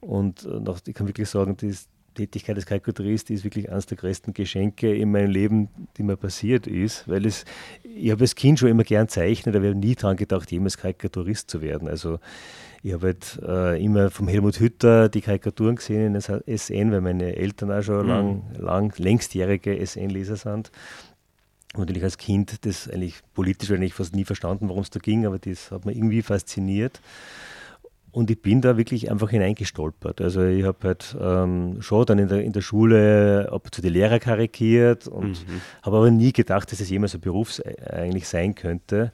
Und 0.00 0.44
äh, 0.44 0.60
noch, 0.60 0.80
ich 0.86 0.94
kann 0.94 1.06
wirklich 1.06 1.28
sagen, 1.28 1.56
die 1.56 1.74
Tätigkeit 2.14 2.56
als 2.56 2.66
Karikaturist 2.66 3.30
ist 3.30 3.44
wirklich 3.44 3.70
eines 3.70 3.86
der 3.86 3.96
größten 3.96 4.32
Geschenke 4.32 4.94
in 4.94 5.10
meinem 5.10 5.30
Leben, 5.30 5.68
die 5.96 6.02
mir 6.02 6.16
passiert 6.16 6.66
ist, 6.66 7.08
weil 7.08 7.26
es, 7.26 7.44
ich 7.82 8.10
habe 8.10 8.22
als 8.22 8.34
Kind 8.34 8.58
schon 8.58 8.68
immer 8.68 8.84
gern 8.84 9.08
zeichnet, 9.08 9.54
aber 9.54 9.64
ich 9.64 9.70
habe 9.70 9.80
nie 9.80 9.94
daran 9.94 10.16
gedacht, 10.16 10.50
jemals 10.50 10.78
Karikaturist 10.78 11.50
zu 11.50 11.60
werden. 11.60 11.88
Also 11.88 12.18
ich 12.82 12.92
habe 12.92 13.06
halt 13.06 13.40
äh, 13.42 13.82
immer 13.82 14.10
vom 14.10 14.28
Helmut 14.28 14.60
Hütter 14.60 15.08
die 15.08 15.22
Karikaturen 15.22 15.76
gesehen 15.76 16.06
in 16.06 16.12
der 16.12 16.42
SN, 16.46 16.92
weil 16.92 17.00
meine 17.00 17.34
Eltern 17.34 17.72
auch 17.72 17.82
schon 17.82 18.02
mhm. 18.02 18.08
lang, 18.08 18.42
lang 18.58 18.98
längstjährige 18.98 19.74
SN-Leser 19.84 20.36
sind. 20.36 20.70
Natürlich 21.76 22.04
als 22.04 22.18
Kind 22.18 22.64
das 22.66 22.88
eigentlich 22.88 23.20
politisch 23.34 23.70
eigentlich 23.70 23.94
fast 23.94 24.14
nie 24.14 24.24
verstanden, 24.24 24.68
worum 24.68 24.82
es 24.82 24.90
da 24.90 25.00
ging, 25.00 25.26
aber 25.26 25.38
das 25.38 25.70
hat 25.70 25.86
mich 25.86 25.96
irgendwie 25.96 26.22
fasziniert. 26.22 27.00
Und 28.14 28.30
ich 28.30 28.40
bin 28.40 28.60
da 28.60 28.76
wirklich 28.76 29.10
einfach 29.10 29.30
hineingestolpert. 29.30 30.20
Also 30.20 30.44
ich 30.44 30.62
habe 30.62 30.78
halt 30.86 31.16
ähm, 31.20 31.78
schon 31.80 32.06
dann 32.06 32.20
in 32.20 32.28
der, 32.28 32.44
in 32.44 32.52
der 32.52 32.60
Schule 32.60 33.48
ab 33.50 33.74
zu 33.74 33.82
die 33.82 33.88
Lehrer 33.88 34.20
karikiert 34.20 35.08
und 35.08 35.44
mhm. 35.48 35.60
habe 35.82 35.96
aber 35.96 36.12
nie 36.12 36.32
gedacht, 36.32 36.70
dass 36.70 36.78
es 36.78 36.88
jemals 36.88 37.16
ein 37.16 37.20
Beruf 37.20 37.60
eigentlich 37.90 38.28
sein 38.28 38.54
könnte. 38.54 39.12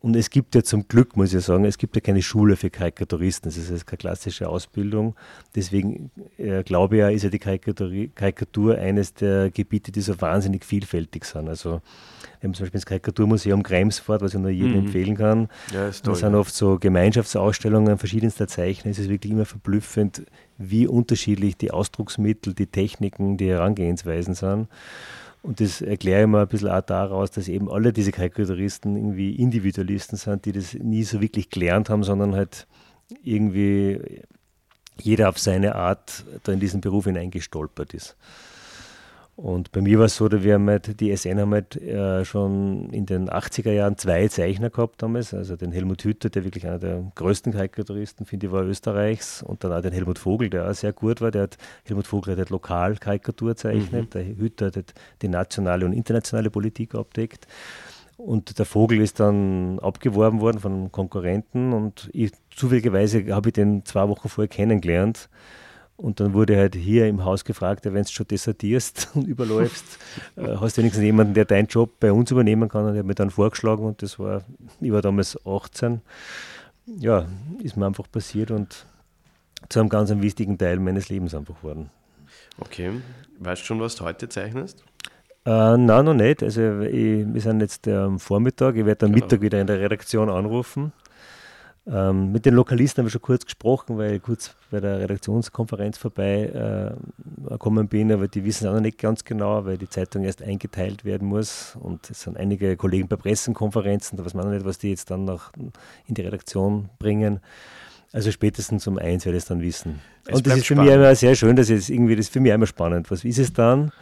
Und 0.00 0.16
es 0.16 0.30
gibt 0.30 0.54
ja 0.54 0.62
zum 0.62 0.88
Glück, 0.88 1.16
muss 1.16 1.34
ich 1.34 1.44
sagen, 1.44 1.64
es 1.64 1.78
gibt 1.78 1.94
ja 1.94 2.00
keine 2.00 2.22
Schule 2.22 2.56
für 2.56 2.70
Karikaturisten. 2.70 3.50
Das 3.50 3.56
ist 3.58 3.86
keine 3.86 3.98
klassische 3.98 4.48
Ausbildung. 4.48 5.14
Deswegen 5.54 6.10
äh, 6.38 6.62
glaube 6.62 6.96
ich 6.96 7.00
ja, 7.00 7.08
ist 7.08 7.22
ja 7.22 7.30
die 7.30 7.38
Karikatur, 7.38 7.90
Karikatur 8.14 8.78
eines 8.78 9.14
der 9.14 9.50
Gebiete, 9.50 9.92
die 9.92 10.00
so 10.00 10.20
wahnsinnig 10.20 10.64
vielfältig 10.64 11.24
sind. 11.24 11.48
Also 11.48 11.80
wir 12.40 12.48
haben 12.48 12.54
zum 12.54 12.64
Beispiel 12.64 12.78
das 12.78 12.86
Karikaturmuseum 12.86 13.62
Greimsfort, 13.62 14.22
was 14.22 14.34
ich 14.34 14.40
nur 14.40 14.50
jedem 14.50 14.72
mhm. 14.72 14.86
empfehlen 14.86 15.16
kann. 15.16 15.48
Ja, 15.72 15.88
ist 15.88 16.04
toll, 16.04 16.12
das 16.12 16.20
sind 16.20 16.34
oft 16.34 16.54
so 16.54 16.78
Gemeinschaftsausstellungen 16.78 17.98
verschiedenster 17.98 18.48
Zeichner. 18.48 18.90
Es 18.90 18.98
ist 18.98 19.10
wirklich 19.10 19.32
immer 19.32 19.44
verblüffend, 19.44 20.22
wie 20.56 20.86
unterschiedlich 20.86 21.56
die 21.56 21.70
Ausdrucksmittel, 21.70 22.54
die 22.54 22.66
Techniken, 22.66 23.36
die 23.36 23.48
Herangehensweisen 23.48 24.34
sind. 24.34 24.68
Und 25.42 25.60
das 25.60 25.80
erkläre 25.80 26.22
ich 26.22 26.28
mir 26.28 26.40
ein 26.40 26.48
bisschen 26.48 26.68
auch 26.68 26.82
daraus, 26.82 27.30
dass 27.30 27.48
eben 27.48 27.70
alle 27.70 27.92
diese 27.92 28.12
Karikaturisten 28.12 28.96
irgendwie 28.96 29.36
Individualisten 29.36 30.16
sind, 30.16 30.44
die 30.44 30.52
das 30.52 30.74
nie 30.74 31.02
so 31.02 31.20
wirklich 31.20 31.48
gelernt 31.48 31.88
haben, 31.88 32.04
sondern 32.04 32.34
halt 32.34 32.66
irgendwie 33.22 34.22
jeder 35.00 35.30
auf 35.30 35.38
seine 35.38 35.76
Art 35.76 36.24
da 36.42 36.52
in 36.52 36.60
diesen 36.60 36.82
Beruf 36.82 37.06
hineingestolpert 37.06 37.94
ist. 37.94 38.16
Und 39.40 39.72
bei 39.72 39.80
mir 39.80 39.98
war 39.98 40.04
es 40.04 40.16
so, 40.16 40.28
dass 40.28 40.42
wir 40.42 40.54
haben 40.54 40.68
halt, 40.68 41.00
die 41.00 41.16
SN 41.16 41.40
haben 41.40 41.54
halt 41.54 41.74
äh, 41.76 42.26
schon 42.26 42.90
in 42.90 43.06
den 43.06 43.30
80er 43.30 43.72
Jahren 43.72 43.96
zwei 43.96 44.28
Zeichner 44.28 44.68
gehabt 44.68 45.00
damals. 45.00 45.32
Also 45.32 45.56
den 45.56 45.72
Helmut 45.72 46.04
Hütter, 46.04 46.28
der 46.28 46.44
wirklich 46.44 46.66
einer 46.66 46.78
der 46.78 47.10
größten 47.14 47.54
Karikaturisten, 47.54 48.26
finde 48.26 48.46
ich, 48.46 48.52
war 48.52 48.64
Österreichs. 48.64 49.42
Und 49.42 49.64
dann 49.64 49.72
auch 49.72 49.80
den 49.80 49.94
Helmut 49.94 50.18
Vogel, 50.18 50.50
der 50.50 50.68
auch 50.68 50.74
sehr 50.74 50.92
gut 50.92 51.22
war. 51.22 51.30
Der 51.30 51.44
hat, 51.44 51.56
Helmut 51.84 52.06
Vogel 52.06 52.32
hat 52.32 52.38
halt 52.38 52.50
lokal 52.50 52.96
Karikatur 52.96 53.56
zeichnet. 53.56 54.02
Mhm. 54.02 54.10
Der 54.10 54.26
Hütter 54.26 54.66
hat 54.66 54.76
halt 54.76 54.92
die 55.22 55.28
nationale 55.28 55.86
und 55.86 55.94
internationale 55.94 56.50
Politik 56.50 56.94
abdeckt. 56.94 57.46
Und 58.18 58.58
der 58.58 58.66
Vogel 58.66 59.00
ist 59.00 59.20
dann 59.20 59.78
abgeworben 59.78 60.42
worden 60.42 60.58
von 60.58 60.92
Konkurrenten. 60.92 61.72
Und 61.72 62.10
ich, 62.12 62.32
zufälligerweise 62.54 63.34
habe 63.34 63.48
ich 63.48 63.54
den 63.54 63.86
zwei 63.86 64.06
Wochen 64.06 64.28
vorher 64.28 64.48
kennengelernt. 64.48 65.30
Und 66.00 66.18
dann 66.18 66.32
wurde 66.32 66.56
halt 66.56 66.74
hier 66.74 67.08
im 67.08 67.24
Haus 67.24 67.44
gefragt, 67.44 67.84
wenn 67.84 68.02
du 68.02 68.08
schon 68.08 68.26
desertierst 68.26 69.10
und 69.14 69.26
überläufst, 69.26 69.84
äh, 70.36 70.56
hast 70.56 70.76
du 70.76 70.80
wenigstens 70.80 71.04
jemanden, 71.04 71.34
der 71.34 71.44
deinen 71.44 71.66
Job 71.66 72.00
bei 72.00 72.10
uns 72.10 72.30
übernehmen 72.30 72.70
kann. 72.70 72.86
Und 72.86 72.94
er 72.94 73.00
hat 73.00 73.06
mir 73.06 73.14
dann 73.14 73.28
vorgeschlagen 73.28 73.84
und 73.84 74.00
das 74.02 74.18
war, 74.18 74.42
ich 74.80 74.90
war 74.90 75.02
damals 75.02 75.38
18. 75.46 76.00
Ja, 76.86 77.26
ist 77.62 77.76
mir 77.76 77.86
einfach 77.86 78.10
passiert 78.10 78.50
und 78.50 78.86
zu 79.68 79.78
einem 79.78 79.90
ganz 79.90 80.10
einem 80.10 80.22
wichtigen 80.22 80.56
Teil 80.56 80.78
meines 80.78 81.10
Lebens 81.10 81.34
einfach 81.34 81.56
geworden. 81.58 81.90
Okay. 82.58 82.92
Weißt 83.38 83.60
du 83.60 83.66
schon, 83.66 83.80
was 83.80 83.94
du 83.96 84.04
heute 84.04 84.28
zeichnest? 84.28 84.82
Äh, 85.44 85.76
nein, 85.76 86.04
noch 86.04 86.14
nicht. 86.14 86.42
Also 86.42 86.80
ich, 86.80 87.26
wir 87.26 87.40
sind 87.42 87.60
jetzt 87.60 87.86
am 87.88 88.18
Vormittag. 88.18 88.76
Ich 88.76 88.86
werde 88.86 89.04
am 89.04 89.12
genau. 89.12 89.26
Mittag 89.26 89.42
wieder 89.42 89.60
in 89.60 89.66
der 89.66 89.80
Redaktion 89.80 90.30
anrufen. 90.30 90.92
Ähm, 91.86 92.30
mit 92.30 92.44
den 92.44 92.54
Lokalisten 92.54 92.98
haben 92.98 93.06
wir 93.06 93.10
schon 93.10 93.22
kurz 93.22 93.44
gesprochen, 93.44 93.96
weil 93.96 94.16
ich 94.16 94.22
kurz 94.22 94.54
bei 94.70 94.80
der 94.80 95.00
Redaktionskonferenz 95.00 95.96
vorbei 95.96 96.44
äh, 96.44 97.48
gekommen 97.48 97.88
bin, 97.88 98.12
aber 98.12 98.28
die 98.28 98.44
wissen 98.44 98.64
es 98.64 98.70
auch 98.70 98.74
noch 98.74 98.82
nicht 98.82 98.98
ganz 98.98 99.24
genau, 99.24 99.64
weil 99.64 99.78
die 99.78 99.88
Zeitung 99.88 100.24
erst 100.24 100.42
eingeteilt 100.42 101.04
werden 101.04 101.26
muss 101.26 101.76
und 101.80 102.10
es 102.10 102.22
sind 102.22 102.36
einige 102.36 102.76
Kollegen 102.76 103.08
bei 103.08 103.16
Pressekonferenzen, 103.16 104.18
da 104.18 104.24
weiß 104.24 104.34
man 104.34 104.46
noch 104.46 104.52
nicht, 104.52 104.66
was 104.66 104.78
die 104.78 104.90
jetzt 104.90 105.10
dann 105.10 105.24
noch 105.24 105.52
in 106.06 106.14
die 106.14 106.22
Redaktion 106.22 106.90
bringen. 106.98 107.40
Also 108.12 108.30
spätestens 108.30 108.86
um 108.86 108.98
eins 108.98 109.24
werde 109.24 109.38
ich 109.38 109.44
es 109.44 109.48
dann 109.48 109.62
wissen. 109.62 110.00
Es 110.26 110.36
und 110.36 110.46
das 110.46 110.58
ist 110.58 110.66
für 110.66 110.74
spannend. 110.74 110.90
mich 110.90 110.94
immer 110.94 111.14
sehr 111.14 111.34
schön, 111.34 111.56
dass 111.56 111.70
es 111.70 111.88
irgendwie, 111.88 112.16
das 112.16 112.26
ist 112.26 112.32
für 112.32 112.40
mich 112.40 112.52
immer 112.52 112.66
spannend. 112.66 113.10
Was 113.10 113.24
ist 113.24 113.38
es 113.38 113.52
dann? 113.52 113.92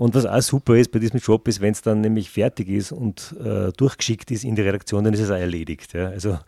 Und 0.00 0.14
was 0.14 0.24
auch 0.24 0.40
super 0.40 0.76
ist 0.76 0.92
bei 0.92 0.98
diesem 0.98 1.20
Job 1.20 1.46
ist, 1.46 1.60
wenn 1.60 1.72
es 1.72 1.82
dann 1.82 2.00
nämlich 2.00 2.30
fertig 2.30 2.70
ist 2.70 2.90
und 2.90 3.36
äh, 3.38 3.70
durchgeschickt 3.76 4.30
ist 4.30 4.44
in 4.44 4.54
die 4.54 4.62
Redaktion, 4.62 5.04
dann 5.04 5.12
ist 5.12 5.20
es 5.20 5.30
auch 5.30 5.34
erledigt. 5.34 5.92
Ja. 5.92 6.06
Also 6.06 6.38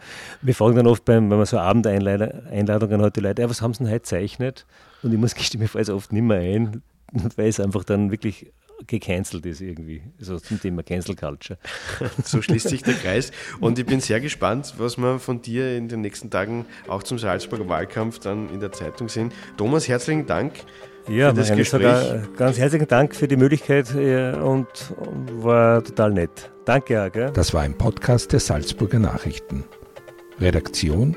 wir 0.41 0.55
fragen 0.55 0.77
dann 0.77 0.87
oft, 0.87 1.05
beim, 1.05 1.29
wenn 1.29 1.37
man 1.37 1.45
so 1.45 1.59
Abendeinladungen 1.59 3.03
hat, 3.03 3.15
die 3.15 3.21
Leute, 3.21 3.43
ja, 3.43 3.51
was 3.51 3.61
haben 3.61 3.75
sie 3.75 3.85
denn 3.85 3.93
heute 3.93 4.05
zeichnet? 4.05 4.65
Und 5.03 5.13
ich 5.13 5.19
muss 5.19 5.35
gestehen, 5.35 5.61
mir 5.61 5.69
fällt 5.69 5.83
es 5.83 5.91
oft 5.91 6.15
nicht 6.15 6.23
mehr 6.23 6.39
ein, 6.39 6.83
weil 7.37 7.49
es 7.49 7.61
einfach 7.61 7.85
dann 7.85 8.11
wirklich 8.11 8.51
gecancelt 8.87 9.45
ist 9.45 9.61
irgendwie, 9.61 10.03
also 10.19 10.39
zum 10.39 10.59
Thema 10.59 10.83
Cancel 10.83 11.15
Culture. 11.15 11.59
So 12.25 12.41
schließt 12.41 12.71
sich 12.71 12.83
der 12.83 12.95
Kreis. 12.95 13.33
Und 13.61 13.79
ich 13.79 13.85
bin 13.85 14.01
sehr 14.01 14.23
gespannt, 14.23 14.73
was 14.79 14.97
wir 14.97 15.19
von 15.19 15.43
dir 15.43 15.77
in 15.77 15.89
den 15.89 16.01
nächsten 16.01 16.31
Tagen 16.31 16.65
auch 16.89 17.03
zum 17.03 17.19
Salzburger 17.19 17.69
Wahlkampf 17.69 18.19
dann 18.19 18.49
in 18.49 18.61
der 18.61 18.73
Zeitung 18.73 19.11
sehen. 19.11 19.31
Thomas, 19.59 19.89
herzlichen 19.89 20.25
Dank 20.25 20.55
ja, 21.09 21.33
das 21.33 21.49
Gespräch. 21.55 21.69
Sogar 21.69 22.19
ganz 22.37 22.59
herzlichen 22.59 22.89
Dank 22.89 23.15
für 23.15 23.29
die 23.29 23.37
Möglichkeit 23.37 23.95
und 23.95 24.67
war 25.41 25.83
total 25.83 26.13
nett. 26.13 26.51
Danke. 26.65 27.11
Gell? 27.13 27.31
Das 27.33 27.53
war 27.53 27.63
ein 27.63 27.77
Podcast 27.77 28.33
der 28.33 28.41
Salzburger 28.41 28.99
Nachrichten. 28.99 29.65
Redaktion 30.41 31.17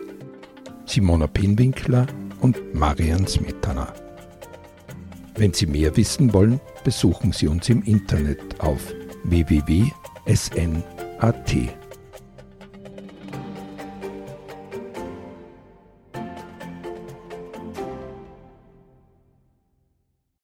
Simona 0.85 1.27
Pinwinkler 1.27 2.05
und 2.41 2.73
Marian 2.73 3.27
Smetana. 3.27 3.93
Wenn 5.35 5.53
Sie 5.53 5.65
mehr 5.65 5.95
wissen 5.97 6.33
wollen, 6.33 6.61
besuchen 6.83 7.31
Sie 7.31 7.47
uns 7.47 7.67
im 7.69 7.83
Internet 7.83 8.59
auf 8.59 8.93
www.sn.at. 9.23 9.95